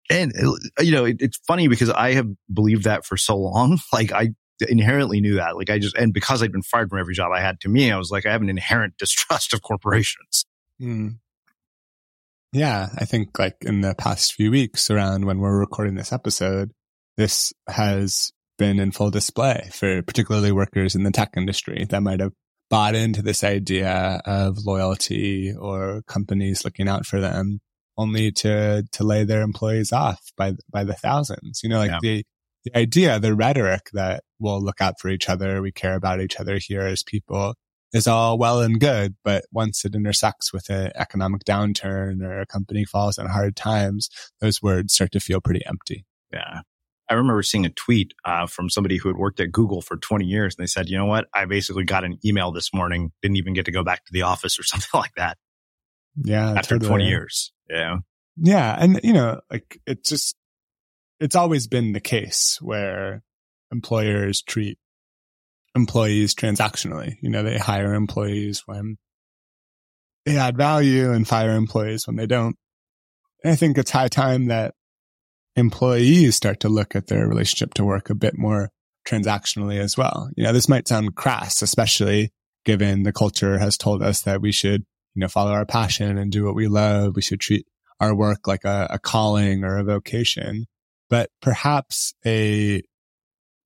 [0.10, 0.34] And,
[0.80, 3.80] you know, it, it's funny because I have believed that for so long.
[3.94, 4.30] Like I
[4.68, 5.56] inherently knew that.
[5.56, 7.92] Like I just, and because I'd been fired from every job I had to me,
[7.92, 10.46] I was like, I have an inherent distrust of corporations.
[10.82, 11.20] Mm.
[12.54, 12.90] Yeah.
[12.98, 16.72] I think like in the past few weeks around when we're recording this episode,
[17.18, 18.32] this has
[18.64, 22.32] been in full display for particularly workers in the tech industry that might have
[22.70, 27.60] bought into this idea of loyalty or companies looking out for them
[27.98, 31.60] only to to lay their employees off by by the thousands.
[31.62, 32.00] You know, like yeah.
[32.02, 32.24] the
[32.64, 36.40] the idea, the rhetoric that we'll look out for each other, we care about each
[36.40, 37.56] other here as people
[37.92, 39.16] is all well and good.
[39.26, 44.08] But once it intersects with an economic downturn or a company falls in hard times,
[44.40, 46.06] those words start to feel pretty empty.
[46.32, 46.62] Yeah.
[47.10, 50.26] I remember seeing a tweet uh, from somebody who had worked at Google for 20
[50.26, 50.56] years.
[50.56, 51.26] And they said, you know what?
[51.34, 54.24] I basically got an email this morning, didn't even get to go back to the
[54.24, 55.38] office or something like that.
[56.16, 56.52] Yeah.
[56.52, 56.90] After totally.
[56.90, 57.52] 20 years.
[57.70, 57.98] Yeah.
[58.38, 58.76] Yeah.
[58.80, 60.36] And, you know, like it's just,
[61.20, 63.24] it's always been the case where
[63.72, 64.78] employers treat
[65.76, 67.16] employees transactionally.
[67.22, 68.98] You know, they hire employees when
[70.26, 72.56] they add value and fire employees when they don't.
[73.44, 74.74] And I think it's high time that
[75.56, 78.70] employees start to look at their relationship to work a bit more
[79.08, 80.30] transactionally as well.
[80.36, 82.32] You know, this might sound crass, especially
[82.66, 84.82] given the culture has told us that we should,
[85.16, 87.16] you know, follow our passion and do what we love.
[87.16, 87.68] We should treat
[88.00, 90.66] our work like a, a calling or a vocation,
[91.10, 92.82] but perhaps a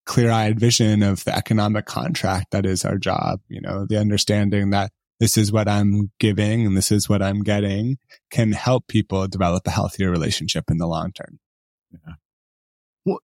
[0.05, 4.71] clear eyed vision of the economic contract that is our job, you know, the understanding
[4.71, 7.97] that this is what I'm giving and this is what I'm getting
[8.31, 11.39] can help people develop a healthier relationship in the long term.
[11.91, 12.13] Yeah.
[13.05, 13.19] Well,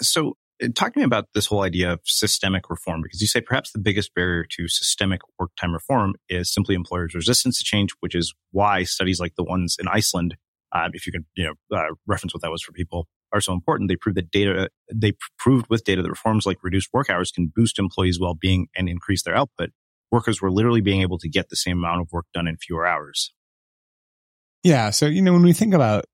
[0.00, 3.40] so uh, talk to me about this whole idea of systemic reform, because you say
[3.40, 7.90] perhaps the biggest barrier to systemic work time reform is simply employers' resistance to change,
[8.00, 10.36] which is why studies like the ones in Iceland,
[10.72, 13.52] uh, if you could, you know, uh, reference what that was for people, are so
[13.52, 13.88] important.
[13.88, 17.50] They proved that data, they proved with data that reforms like reduced work hours can
[17.52, 19.70] boost employees' well-being and increase their output.
[20.12, 22.86] Workers were literally being able to get the same amount of work done in fewer
[22.86, 23.32] hours.
[24.62, 24.90] Yeah.
[24.90, 26.04] So, you know, when we think about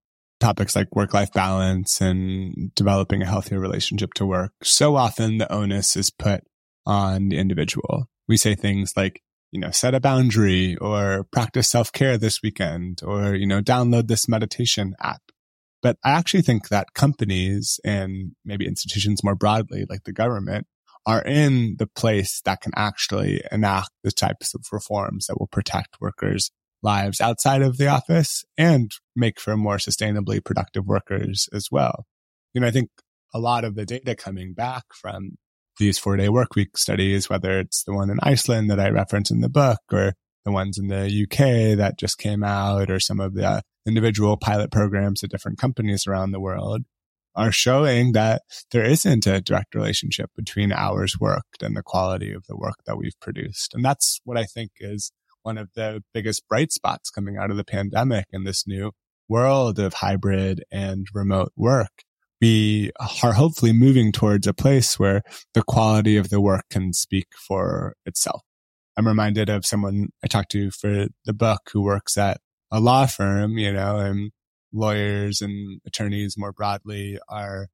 [0.41, 5.53] topics like work life balance and developing a healthier relationship to work, so often the
[5.53, 6.43] onus is put
[6.87, 8.07] on the individual.
[8.27, 9.23] We say things like,
[9.53, 14.09] you know, set a boundary or practice self care this weekend or, you know, download
[14.09, 15.23] this meditation app.
[15.83, 20.67] But I actually think that companies and maybe institutions more broadly, like the government,
[21.07, 26.01] are in the place that can actually enact the types of reforms that will protect
[26.01, 26.51] workers
[26.83, 32.07] lives outside of the office and make for more sustainably productive workers as well.
[32.55, 32.91] You know, I think
[33.33, 35.33] a lot of the data coming back from
[35.79, 39.31] these four day work week studies, whether it's the one in Iceland that I reference
[39.31, 40.15] in the book or
[40.45, 44.37] the ones in the UK that just came out or some of the uh, individual
[44.37, 46.83] pilot programs at different companies around the world
[47.37, 52.45] are showing that there isn't a direct relationship between hours worked and the quality of
[52.49, 53.75] the work that we've produced.
[53.75, 55.13] And that's what I think is
[55.43, 58.93] one of the biggest bright spots coming out of the pandemic in this new
[59.29, 62.03] world of hybrid and remote work.
[62.41, 62.91] We
[63.23, 65.23] are hopefully moving towards a place where
[65.55, 68.43] the quality of the work can speak for itself.
[68.97, 73.07] I'm reminded of someone I talked to for the book who works at a law
[73.07, 74.31] firm, you know, and
[74.73, 77.69] lawyers and attorneys more broadly are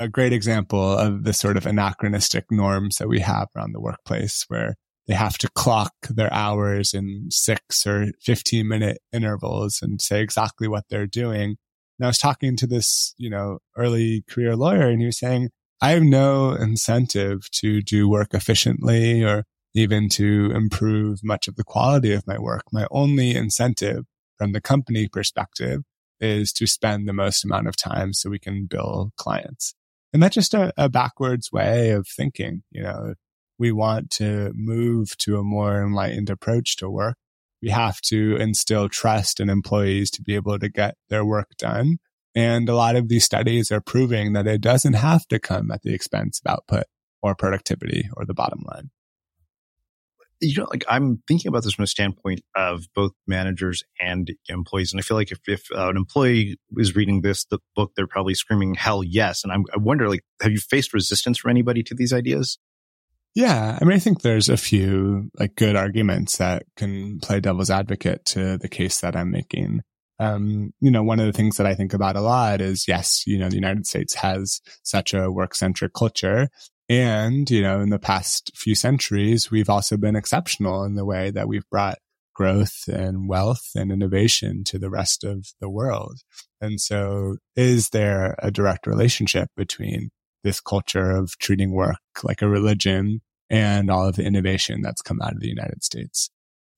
[0.00, 4.44] a great example of the sort of anachronistic norms that we have around the workplace
[4.48, 4.76] where
[5.06, 10.68] they have to clock their hours in six or 15 minute intervals and say exactly
[10.68, 11.56] what they're doing.
[11.98, 15.50] And I was talking to this, you know, early career lawyer and he was saying,
[15.80, 19.44] I have no incentive to do work efficiently or
[19.74, 22.64] even to improve much of the quality of my work.
[22.72, 24.04] My only incentive
[24.38, 25.82] from the company perspective
[26.18, 29.74] is to spend the most amount of time so we can bill clients.
[30.12, 32.62] And that's just a, a backwards way of thinking.
[32.70, 33.14] You know,
[33.58, 37.16] we want to move to a more enlightened approach to work.
[37.62, 41.98] We have to instill trust in employees to be able to get their work done.
[42.34, 45.82] And a lot of these studies are proving that it doesn't have to come at
[45.82, 46.84] the expense of output
[47.22, 48.90] or productivity or the bottom line
[50.40, 54.92] you know, like I'm thinking about this from a standpoint of both managers and employees.
[54.92, 58.06] And I feel like if, if uh, an employee is reading this the book, they're
[58.06, 59.44] probably screaming hell yes.
[59.44, 62.58] And I'm, I wonder, like, have you faced resistance from anybody to these ideas?
[63.36, 63.78] Yeah.
[63.78, 68.24] I mean, I think there's a few like good arguments that can play devil's advocate
[68.26, 69.82] to the case that I'm making.
[70.18, 73.24] Um, you know, one of the things that I think about a lot is yes,
[73.26, 76.48] you know, the United States has such a work centric culture
[76.88, 81.30] and, you know, in the past few centuries, we've also been exceptional in the way
[81.30, 81.98] that we've brought
[82.34, 86.20] growth and wealth and innovation to the rest of the world.
[86.60, 90.10] And so is there a direct relationship between
[90.44, 93.20] this culture of treating work like a religion
[93.50, 96.30] and all of the innovation that's come out of the United States?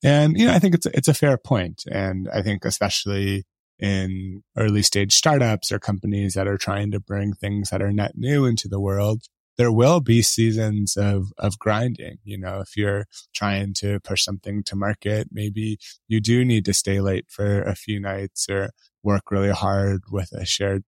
[0.02, 1.84] And, you know, I think it's, it's a fair point.
[1.90, 3.44] And I think especially
[3.78, 8.12] in early stage startups or companies that are trying to bring things that are net
[8.16, 9.22] new into the world,
[9.56, 12.18] there will be seasons of, of grinding.
[12.22, 16.74] You know, if you're trying to push something to market, maybe you do need to
[16.74, 18.70] stay late for a few nights or
[19.02, 20.84] work really hard with a shared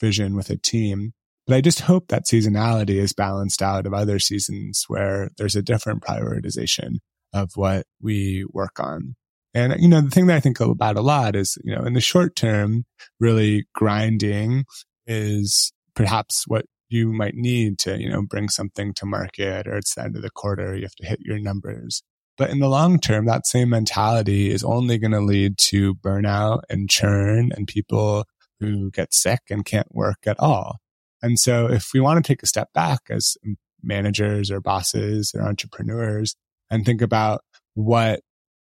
[0.00, 1.12] vision with a team.
[1.46, 5.62] But I just hope that seasonality is balanced out of other seasons where there's a
[5.62, 6.98] different prioritization
[7.32, 9.16] of what we work on.
[9.52, 11.94] And, you know, the thing that I think about a lot is, you know, in
[11.94, 12.84] the short term,
[13.18, 14.64] really grinding
[15.06, 19.94] is perhaps what you might need to, you know, bring something to market or it's
[19.94, 22.02] the end of the quarter, you have to hit your numbers.
[22.36, 26.62] But in the long term, that same mentality is only going to lead to burnout
[26.68, 28.24] and churn and people
[28.60, 30.78] who get sick and can't work at all.
[31.22, 33.36] And so if we want to take a step back as
[33.82, 36.36] managers or bosses or entrepreneurs
[36.70, 37.42] and think about
[37.74, 38.20] what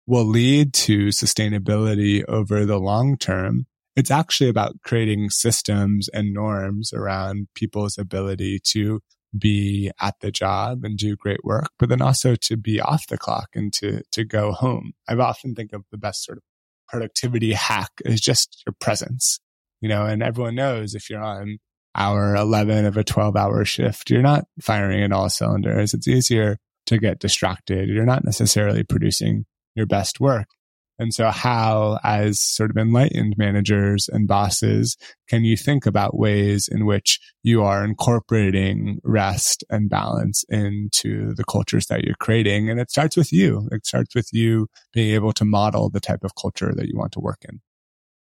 [0.07, 6.91] will lead to sustainability over the long term, it's actually about creating systems and norms
[6.93, 8.99] around people's ability to
[9.37, 13.17] be at the job and do great work, but then also to be off the
[13.17, 14.93] clock and to, to go home.
[15.07, 16.43] I've often think of the best sort of
[16.87, 19.39] productivity hack is just your presence,
[19.81, 21.57] you know, and everyone knows if you're on
[21.95, 25.93] hour 11 of a 12 hour shift, you're not firing at all cylinders.
[25.93, 27.89] It's easier to get distracted.
[27.89, 30.47] You're not necessarily producing your best work.
[30.97, 34.95] And so how, as sort of enlightened managers and bosses,
[35.27, 41.43] can you think about ways in which you are incorporating rest and balance into the
[41.43, 42.69] cultures that you're creating?
[42.69, 43.67] And it starts with you.
[43.73, 47.11] It starts with you being able to model the type of culture that you want
[47.13, 47.59] to work in.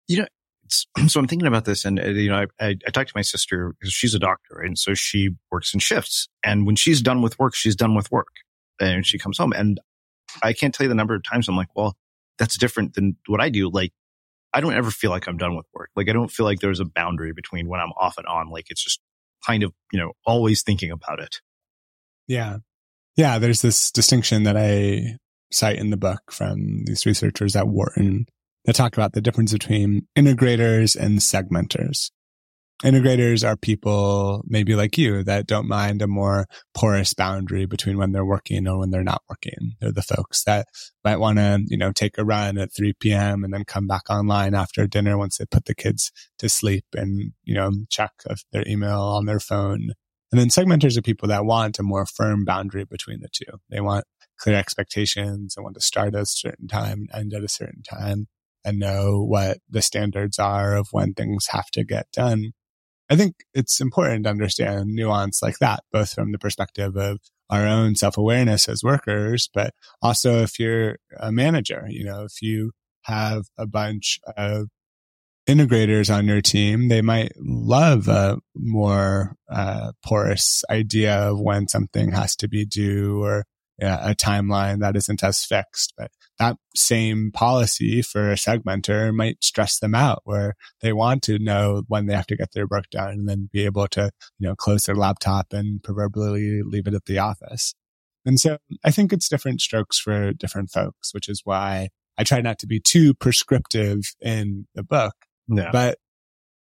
[0.07, 0.27] You know,
[1.07, 3.21] so I'm thinking about this and, uh, you know, I, I, I talked to my
[3.21, 6.27] sister because she's a doctor and so she works in shifts.
[6.43, 8.33] And when she's done with work, she's done with work
[8.79, 9.79] and she comes home and
[10.41, 11.95] I can't tell you the number of times I'm like, well,
[12.37, 13.69] that's different than what I do.
[13.69, 13.93] Like,
[14.53, 15.89] I don't ever feel like I'm done with work.
[15.95, 18.49] Like, I don't feel like there's a boundary between when I'm off and on.
[18.49, 18.99] Like, it's just
[19.45, 21.41] kind of, you know, always thinking about it.
[22.27, 22.57] Yeah.
[23.15, 23.39] Yeah.
[23.39, 25.17] There's this distinction that I
[25.51, 28.25] cite in the book from these researchers at Wharton
[28.65, 32.11] that talk about the difference between integrators and segmenters.
[32.83, 38.11] Integrators are people maybe like you that don't mind a more porous boundary between when
[38.11, 39.73] they're working or when they're not working.
[39.79, 40.67] They're the folks that
[41.05, 43.43] might want to, you know, take a run at 3 p.m.
[43.43, 47.33] and then come back online after dinner once they put the kids to sleep and,
[47.43, 48.13] you know, check
[48.51, 49.91] their email on their phone.
[50.31, 53.59] And then segmenters are people that want a more firm boundary between the two.
[53.69, 54.05] They want
[54.39, 57.83] clear expectations and want to start at a certain time and end at a certain
[57.83, 58.27] time
[58.63, 62.51] and know what the standards are of when things have to get done.
[63.09, 67.67] I think it's important to understand nuance like that, both from the perspective of our
[67.67, 72.71] own self awareness as workers, but also if you're a manager, you know, if you
[73.03, 74.67] have a bunch of
[75.47, 82.11] integrators on your team, they might love a more uh, porous idea of when something
[82.11, 83.43] has to be due or
[83.81, 85.93] a timeline that isn't as fixed.
[85.97, 91.37] But that same policy for a segmenter might stress them out where they want to
[91.37, 94.47] know when they have to get their work done and then be able to, you
[94.47, 97.75] know, close their laptop and proverbially leave it at the office.
[98.25, 102.41] And so I think it's different strokes for different folks, which is why I try
[102.41, 105.13] not to be too prescriptive in the book.
[105.47, 105.69] Yeah.
[105.71, 105.99] But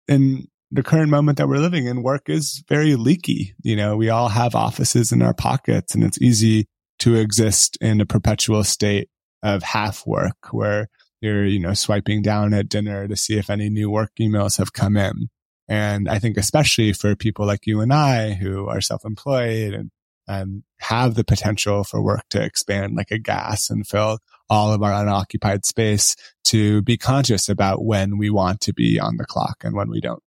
[0.07, 3.53] in the current moment that we're living in, work is very leaky.
[3.61, 6.65] You know, we all have offices in our pockets and it's easy
[6.99, 9.09] to exist in a perpetual state
[9.43, 10.89] of half work where
[11.21, 14.73] you're, you know, swiping down at dinner to see if any new work emails have
[14.73, 15.29] come in.
[15.67, 19.91] And I think especially for people like you and I who are self-employed and,
[20.27, 24.19] and have the potential for work to expand like a gas and fill
[24.49, 26.15] all of our unoccupied space
[26.45, 30.01] to be conscious about when we want to be on the clock and when we
[30.01, 30.23] don't.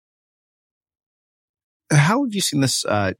[1.91, 3.13] How have you seen this uh,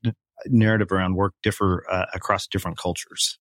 [0.46, 3.40] narrative around work differ uh, across different cultures?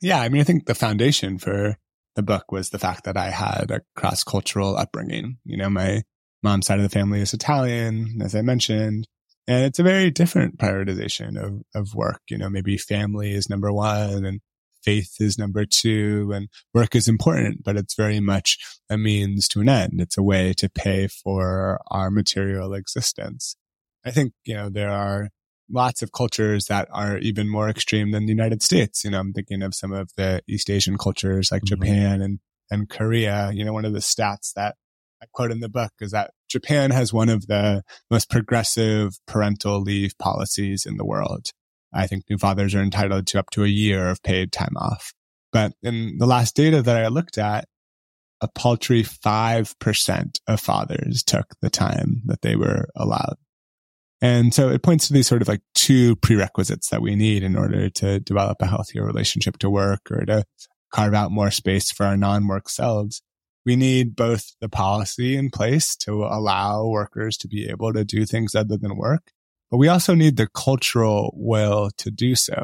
[0.00, 1.76] Yeah, I mean, I think the foundation for
[2.14, 5.38] the book was the fact that I had a cross cultural upbringing.
[5.44, 6.02] You know, my
[6.42, 9.06] mom's side of the family is Italian, as I mentioned,
[9.46, 12.20] and it's a very different prioritization of, of work.
[12.28, 14.40] You know, maybe family is number one and
[14.82, 19.60] faith is number two and work is important, but it's very much a means to
[19.60, 20.00] an end.
[20.00, 23.56] It's a way to pay for our material existence.
[24.04, 25.30] I think, you know, there are
[25.70, 29.04] lots of cultures that are even more extreme than the United States.
[29.04, 31.82] You know, I'm thinking of some of the East Asian cultures like mm-hmm.
[31.82, 32.38] Japan and,
[32.70, 33.50] and Korea.
[33.52, 34.76] You know, one of the stats that
[35.22, 39.80] I quote in the book is that Japan has one of the most progressive parental
[39.80, 41.46] leave policies in the world.
[41.92, 45.12] I think new fathers are entitled to up to a year of paid time off.
[45.52, 47.66] But in the last data that I looked at,
[48.40, 53.36] a paltry 5% of fathers took the time that they were allowed.
[54.20, 57.56] And so it points to these sort of like two prerequisites that we need in
[57.56, 60.44] order to develop a healthier relationship to work or to
[60.92, 63.22] carve out more space for our non-work selves.
[63.64, 68.24] We need both the policy in place to allow workers to be able to do
[68.24, 69.30] things other than work,
[69.70, 72.62] but we also need the cultural will to do so.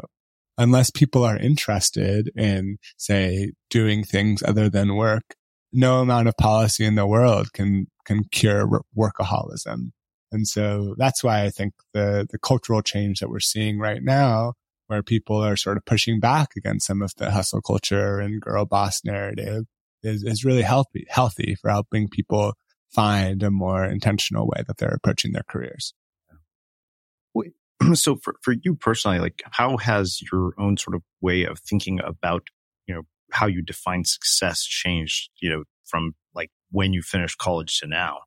[0.57, 5.35] Unless people are interested in, say, doing things other than work,
[5.71, 9.91] no amount of policy in the world can, can cure workaholism.
[10.31, 14.53] And so that's why I think the, the cultural change that we're seeing right now,
[14.87, 18.65] where people are sort of pushing back against some of the hustle culture and girl
[18.65, 19.65] boss narrative
[20.03, 22.53] is, is really healthy, healthy for helping people
[22.91, 25.93] find a more intentional way that they're approaching their careers.
[27.95, 31.99] So for, for you personally, like how has your own sort of way of thinking
[32.03, 32.43] about,
[32.87, 37.79] you know, how you define success changed, you know, from like when you finished college
[37.79, 38.19] to now?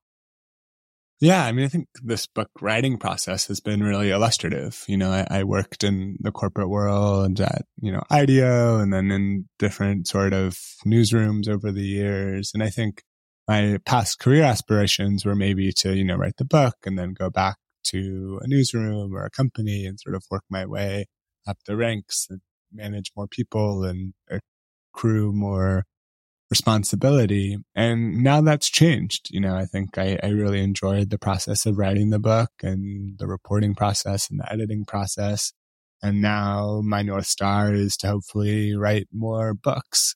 [1.20, 4.84] Yeah, I mean, I think this book writing process has been really illustrative.
[4.86, 9.10] You know, I, I, worked in the corporate world at, you know, IDEO and then
[9.10, 10.56] in different sort of
[10.86, 12.52] newsrooms over the years.
[12.54, 13.02] And I think
[13.48, 17.30] my past career aspirations were maybe to, you know, write the book and then go
[17.30, 17.56] back
[17.86, 21.06] to a newsroom or a company and sort of work my way
[21.48, 22.40] up the ranks and
[22.72, 24.12] manage more people and
[24.94, 25.84] accrue more
[26.50, 27.58] responsibility.
[27.74, 29.28] And now that's changed.
[29.30, 33.18] You know, I think I, I really enjoyed the process of writing the book and
[33.18, 35.52] the reporting process and the editing process.
[36.02, 40.14] And now my North Star is to hopefully write more books.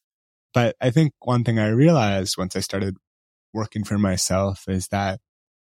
[0.54, 2.96] But I think one thing I realized once I started
[3.52, 5.20] working for myself is that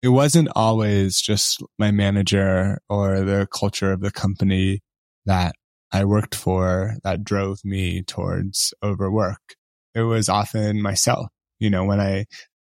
[0.02, 4.80] it wasn't always just my manager or the culture of the company
[5.24, 5.54] that
[5.92, 9.56] I worked for that drove me towards overwork
[9.94, 11.28] it was often myself.
[11.58, 12.26] You know, when I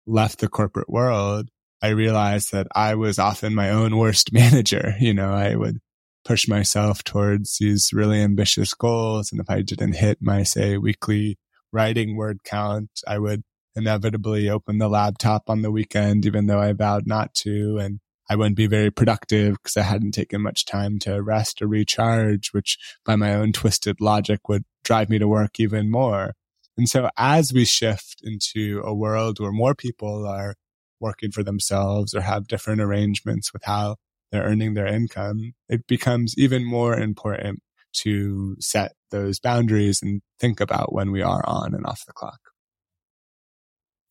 [0.05, 1.49] left the corporate world,
[1.81, 4.95] I realized that I was often my own worst manager.
[4.99, 5.79] You know, I would
[6.23, 9.31] push myself towards these really ambitious goals.
[9.31, 11.37] And if I didn't hit my, say, weekly
[11.71, 13.43] writing word count, I would
[13.75, 17.77] inevitably open the laptop on the weekend, even though I vowed not to.
[17.77, 17.99] And
[18.29, 22.53] I wouldn't be very productive because I hadn't taken much time to rest or recharge,
[22.53, 26.33] which by my own twisted logic would drive me to work even more.
[26.77, 30.55] And so as we shift into a world where more people are
[30.99, 33.95] working for themselves or have different arrangements with how
[34.31, 37.59] they're earning their income, it becomes even more important
[37.93, 42.39] to set those boundaries and think about when we are on and off the clock.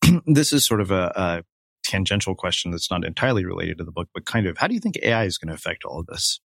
[0.25, 1.43] this is sort of a, a,
[1.83, 4.79] tangential question that's not entirely related to the book, but kind of how do you
[4.79, 6.39] think AI is going to affect all of this?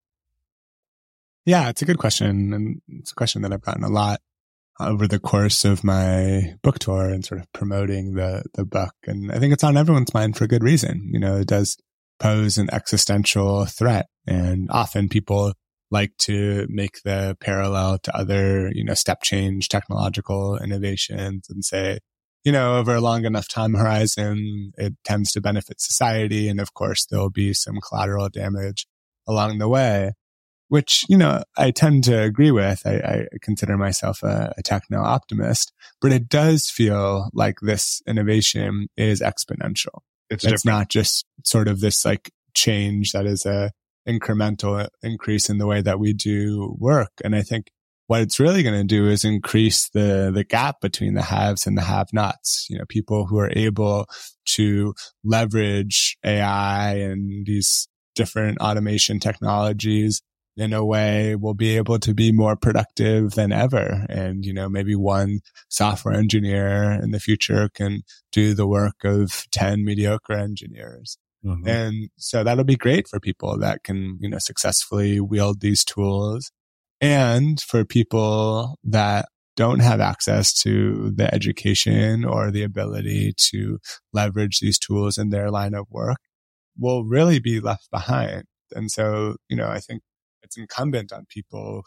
[1.45, 2.53] Yeah, it's a good question.
[2.53, 4.20] And it's a question that I've gotten a lot
[4.80, 8.93] over the course of my book tour and sort of promoting the the book.
[9.05, 11.09] And I think it's on everyone's mind for a good reason.
[11.11, 11.77] You know, it does
[12.19, 14.07] pose an existential threat.
[14.27, 15.53] And often people
[15.91, 21.99] like to make the parallel to other, you know, step change technological innovations and say,
[22.43, 26.47] you know, over a long enough time horizon, it tends to benefit society.
[26.47, 28.86] And of course, there'll be some collateral damage
[29.27, 30.13] along the way
[30.70, 32.84] which, you know, I tend to agree with.
[32.86, 38.88] I, I consider myself a, a techno optimist, but it does feel like this innovation
[38.95, 39.99] is exponential.
[40.30, 43.72] It's, it's not just sort of this like change that is a
[44.07, 47.11] incremental increase in the way that we do work.
[47.24, 47.72] And I think
[48.07, 51.78] what it's really going to do is increase the, the gap between the haves and
[51.78, 52.65] the have nots.
[52.70, 54.07] You know, people who are able
[54.55, 54.93] to
[55.24, 60.22] leverage AI and these different automation technologies
[60.58, 64.06] in a way will be able to be more productive than ever.
[64.10, 65.39] And, you know, maybe one
[65.70, 71.18] software engineer in the future can do the work of 10 mediocre engineers.
[71.45, 71.68] Mm-hmm.
[71.68, 76.52] And so that'll be great for people that can, you know, successfully wield these tools
[77.00, 83.80] and for people that don't have access to the education or the ability to
[84.14, 86.20] leverage these tools in their line of work
[86.78, 88.43] will really be left behind.
[88.74, 90.02] And so, you know, I think
[90.50, 91.84] it's incumbent on people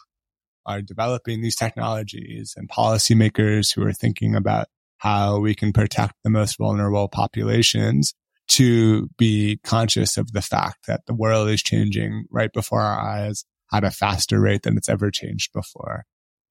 [0.64, 6.30] are developing these technologies and policymakers who are thinking about how we can protect the
[6.30, 8.14] most vulnerable populations
[8.46, 13.44] to be conscious of the fact that the world is changing right before our eyes
[13.72, 16.04] at a faster rate than it's ever changed before.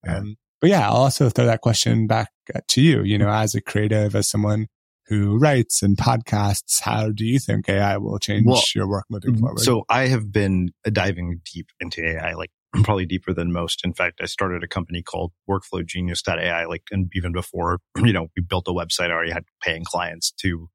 [0.04, 0.18] Yeah.
[0.18, 2.28] Um, but yeah, I'll also throw that question back
[2.68, 4.66] to you, you know, as a creative, as someone
[5.06, 9.36] who writes and podcasts, how do you think AI will change well, your work moving
[9.36, 9.60] forward?
[9.60, 12.50] So I have been uh, diving deep into AI, like
[12.84, 13.84] probably deeper than most.
[13.84, 18.42] In fact, I started a company called workflowgenius.ai, like, and even before, you know, we
[18.42, 20.68] built a website, I already had paying clients to,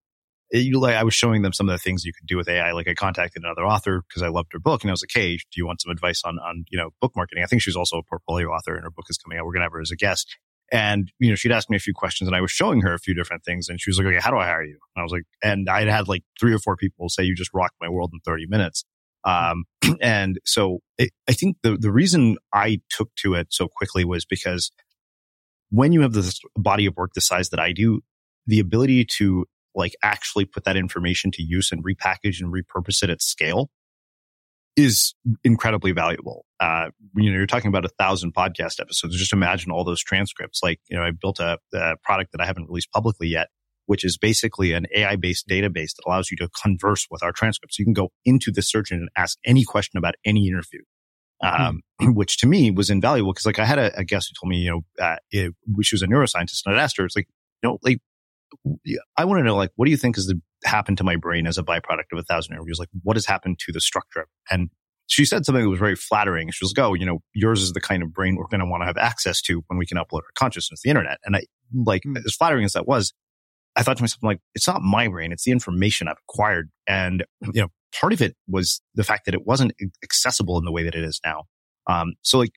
[0.54, 2.50] eh, you like, I was showing them some of the things you could do with
[2.50, 2.74] AI.
[2.74, 5.38] Like I contacted another author because I loved her book and I was like, Hey,
[5.38, 7.44] do you want some advice on, on, you know, book marketing?
[7.44, 9.46] I think she's also a portfolio author and her book is coming out.
[9.46, 10.36] We're going to have her as a guest.
[10.72, 13.00] And, you know, she'd asked me a few questions and I was showing her a
[13.00, 13.70] few different things.
[13.70, 14.78] And she was like, okay, how do I hire you?
[14.96, 17.54] And I was like, and I'd had like three or four people say, you just
[17.54, 18.84] rocked my world in 30 minutes.
[19.24, 19.64] Um,
[20.02, 24.26] and so it, I think the, the reason I took to it so quickly was
[24.26, 24.72] because
[25.70, 28.02] when you have this body of work the size that I do,
[28.46, 29.46] the ability to
[29.76, 33.70] like actually put that information to use and repackage and repurpose it at scale
[34.78, 36.46] is incredibly valuable.
[36.60, 39.18] Uh, you know, you're talking about a thousand podcast episodes.
[39.18, 40.62] Just imagine all those transcripts.
[40.62, 43.48] Like, you know, I built a, a product that I haven't released publicly yet,
[43.88, 47.80] which is basically an AI based database that allows you to converse with our transcripts.
[47.80, 50.82] You can go into the search engine and ask any question about any interview.
[51.42, 52.12] Um, hmm.
[52.14, 54.58] which to me was invaluable because like I had a, a, guest who told me,
[54.58, 55.54] you know, uh, it,
[55.84, 57.28] she was a neuroscientist and I'd asked her, it's like,
[57.62, 58.00] you know, like
[59.18, 60.34] I want to know, like, what do you think has
[60.66, 62.80] happened to my brain as a byproduct of a thousand interviews?
[62.80, 64.28] Like, what has happened to the structure?
[64.50, 64.70] And
[65.08, 66.52] she said something that was very flattering.
[66.52, 68.66] She was like, oh, you know, yours is the kind of brain we're going to
[68.66, 71.18] want to have access to when we can upload our consciousness to the internet.
[71.24, 71.44] And I,
[71.74, 72.18] like, mm.
[72.18, 73.14] as flattering as that was,
[73.76, 75.32] I thought to myself, like, it's not my brain.
[75.32, 76.70] It's the information I've acquired.
[76.88, 80.72] And, you know, part of it was the fact that it wasn't accessible in the
[80.72, 81.44] way that it is now.
[81.88, 82.52] Um, so like,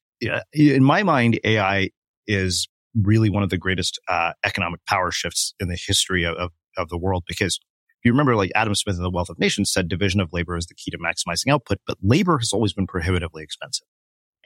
[0.52, 1.90] in my mind, AI
[2.26, 6.50] is really one of the greatest, uh, economic power shifts in the history of, of,
[6.76, 7.60] of the world because
[8.04, 10.66] you remember, like Adam Smith in The Wealth of Nations said division of labor is
[10.66, 13.86] the key to maximizing output, but labor has always been prohibitively expensive.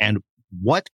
[0.01, 0.19] And
[0.61, 0.89] what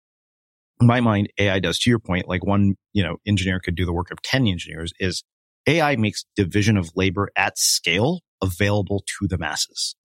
[0.81, 3.85] in my mind AI does to your point, like one, you know, engineer could do
[3.85, 5.23] the work of 10 engineers is
[5.67, 9.97] AI makes division of labor at scale available to the masses.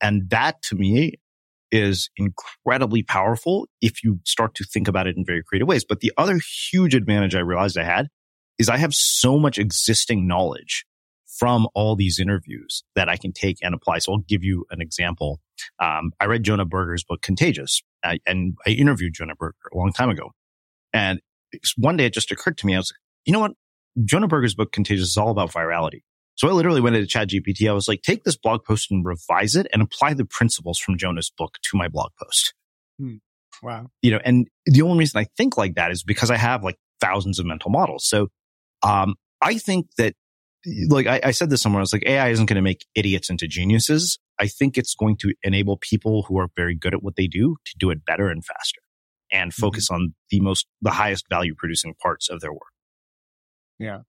[0.00, 1.14] And that to me
[1.70, 5.84] is incredibly powerful if you start to think about it in very creative ways.
[5.84, 6.40] But the other
[6.70, 8.08] huge advantage I realized I had
[8.58, 10.84] is I have so much existing knowledge
[11.38, 13.98] from all these interviews that I can take and apply.
[13.98, 15.40] So I'll give you an example.
[15.78, 19.92] Um, I read Jonah Berger's book Contagious, uh, and I interviewed Jonah Berger a long
[19.92, 20.32] time ago.
[20.92, 21.20] And
[21.76, 23.52] one day it just occurred to me, I was like, you know what?
[24.04, 26.02] Jonah Berger's book Contagious is all about virality.
[26.34, 27.68] So I literally went into ChatGPT.
[27.68, 30.96] I was like, take this blog post and revise it and apply the principles from
[30.96, 32.54] Jonah's book to my blog post.
[32.98, 33.16] Hmm.
[33.60, 33.88] Wow.
[34.02, 36.76] You know, and the only reason I think like that is because I have like
[37.00, 38.06] thousands of mental models.
[38.06, 38.28] So,
[38.82, 40.14] um, I think that
[40.88, 43.30] like I, I said this somewhere, I was like, AI isn't going to make idiots
[43.30, 44.18] into geniuses.
[44.38, 47.56] I think it's going to enable people who are very good at what they do
[47.64, 48.80] to do it better and faster
[49.32, 49.60] and mm-hmm.
[49.60, 50.02] focus mm-hmm.
[50.02, 52.72] on the most, the highest value producing parts of their work.
[53.78, 54.00] Yeah.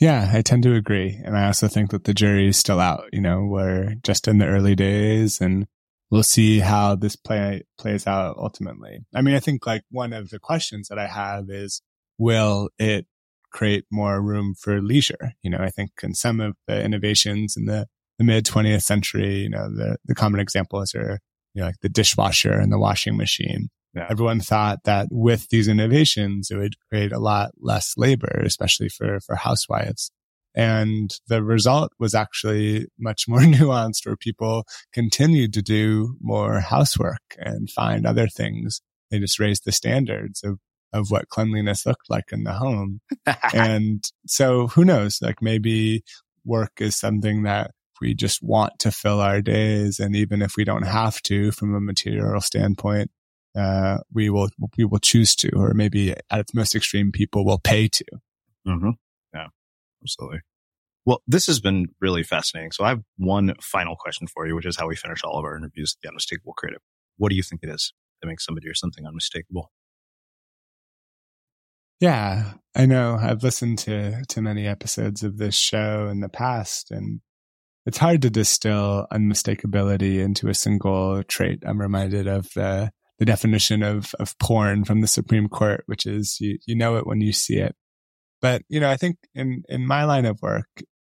[0.00, 1.20] Yeah, I tend to agree.
[1.24, 3.04] And I also think that the jury is still out.
[3.12, 5.66] You know, we're just in the early days and
[6.10, 9.04] we'll see how this play plays out ultimately.
[9.14, 11.80] I mean, I think like one of the questions that I have is,
[12.18, 13.06] will it
[13.54, 15.32] create more room for leisure.
[15.42, 17.86] You know, I think in some of the innovations in the,
[18.18, 21.20] the mid 20th century, you know, the, the common examples are,
[21.54, 23.68] you know, like the dishwasher and the washing machine.
[23.94, 24.08] Yeah.
[24.10, 29.20] Everyone thought that with these innovations, it would create a lot less labor, especially for,
[29.20, 30.10] for housewives.
[30.56, 37.22] And the result was actually much more nuanced where people continued to do more housework
[37.38, 38.80] and find other things.
[39.12, 40.58] They just raised the standards of
[40.94, 43.00] of what cleanliness looked like in the home.
[43.52, 45.18] and so who knows?
[45.20, 46.04] Like maybe
[46.44, 49.98] work is something that we just want to fill our days.
[49.98, 53.10] And even if we don't have to from a material standpoint,
[53.56, 57.60] uh, we will, we will choose to, or maybe at its most extreme, people will
[57.60, 58.04] pay to.
[58.66, 58.90] Mm-hmm.
[59.32, 59.46] Yeah,
[60.02, 60.40] absolutely.
[61.06, 62.72] Well, this has been really fascinating.
[62.72, 65.44] So I have one final question for you, which is how we finish all of
[65.44, 66.80] our interviews the unmistakable creative.
[67.16, 69.70] What do you think it is that makes somebody or something unmistakable?
[72.00, 73.16] Yeah, I know.
[73.20, 77.20] I've listened to to many episodes of this show in the past, and
[77.86, 81.62] it's hard to distill unmistakability into a single trait.
[81.66, 86.38] I'm reminded of the the definition of of porn from the Supreme Court, which is
[86.40, 87.76] you you know it when you see it.
[88.40, 90.68] But you know, I think in in my line of work,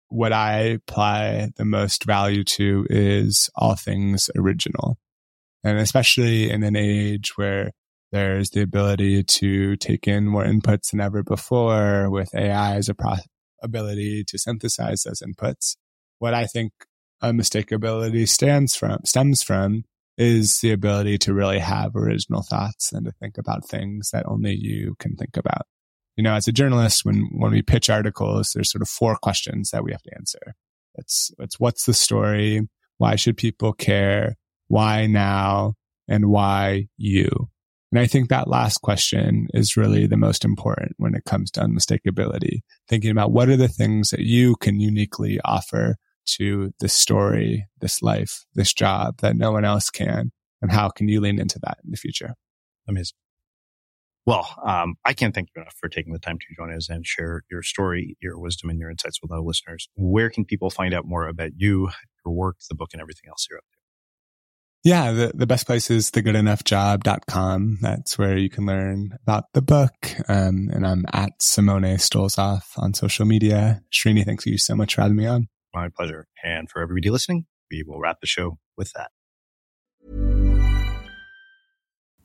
[0.09, 4.97] what I apply the most value to is all things original,
[5.63, 7.71] and especially in an age where
[8.11, 12.89] there's the ability to take in more inputs than ever before with AI's
[13.61, 15.75] ability to synthesize those inputs.
[16.19, 16.71] What I think
[17.21, 19.83] unmistakability stands from, stems from
[20.17, 24.55] is the ability to really have original thoughts and to think about things that only
[24.55, 25.67] you can think about.
[26.15, 29.69] You know, as a journalist, when, when we pitch articles, there's sort of four questions
[29.69, 30.55] that we have to answer.
[30.95, 32.67] It's, it's what's the story?
[32.97, 34.35] Why should people care?
[34.67, 35.75] Why now?
[36.07, 37.49] And why you?
[37.91, 41.61] And I think that last question is really the most important when it comes to
[41.61, 42.59] unmistakability.
[42.89, 45.95] Thinking about what are the things that you can uniquely offer
[46.37, 50.31] to this story, this life, this job that no one else can,
[50.61, 52.33] and how can you lean into that in the future?
[52.87, 53.15] Amazing.
[54.25, 57.07] Well, um, I can't thank you enough for taking the time to join us and
[57.07, 59.87] share your story, your wisdom, and your insights with our listeners.
[59.95, 61.89] Where can people find out more about you,
[62.25, 63.76] your work, the book, and everything else you're up to?
[64.87, 67.79] Yeah, the, the best place is thegoodenoughjob.com.
[67.81, 69.91] That's where you can learn about the book.
[70.29, 73.81] Um, and I'm at Simone Stolzoff on social media.
[73.91, 75.49] Srini, thanks you so much for having me on.
[75.73, 76.25] My pleasure.
[76.41, 79.11] And for everybody listening, we will wrap the show with that.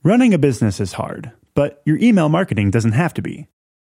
[0.01, 3.49] Running a business is hard, but your email marketing doesn't have to be.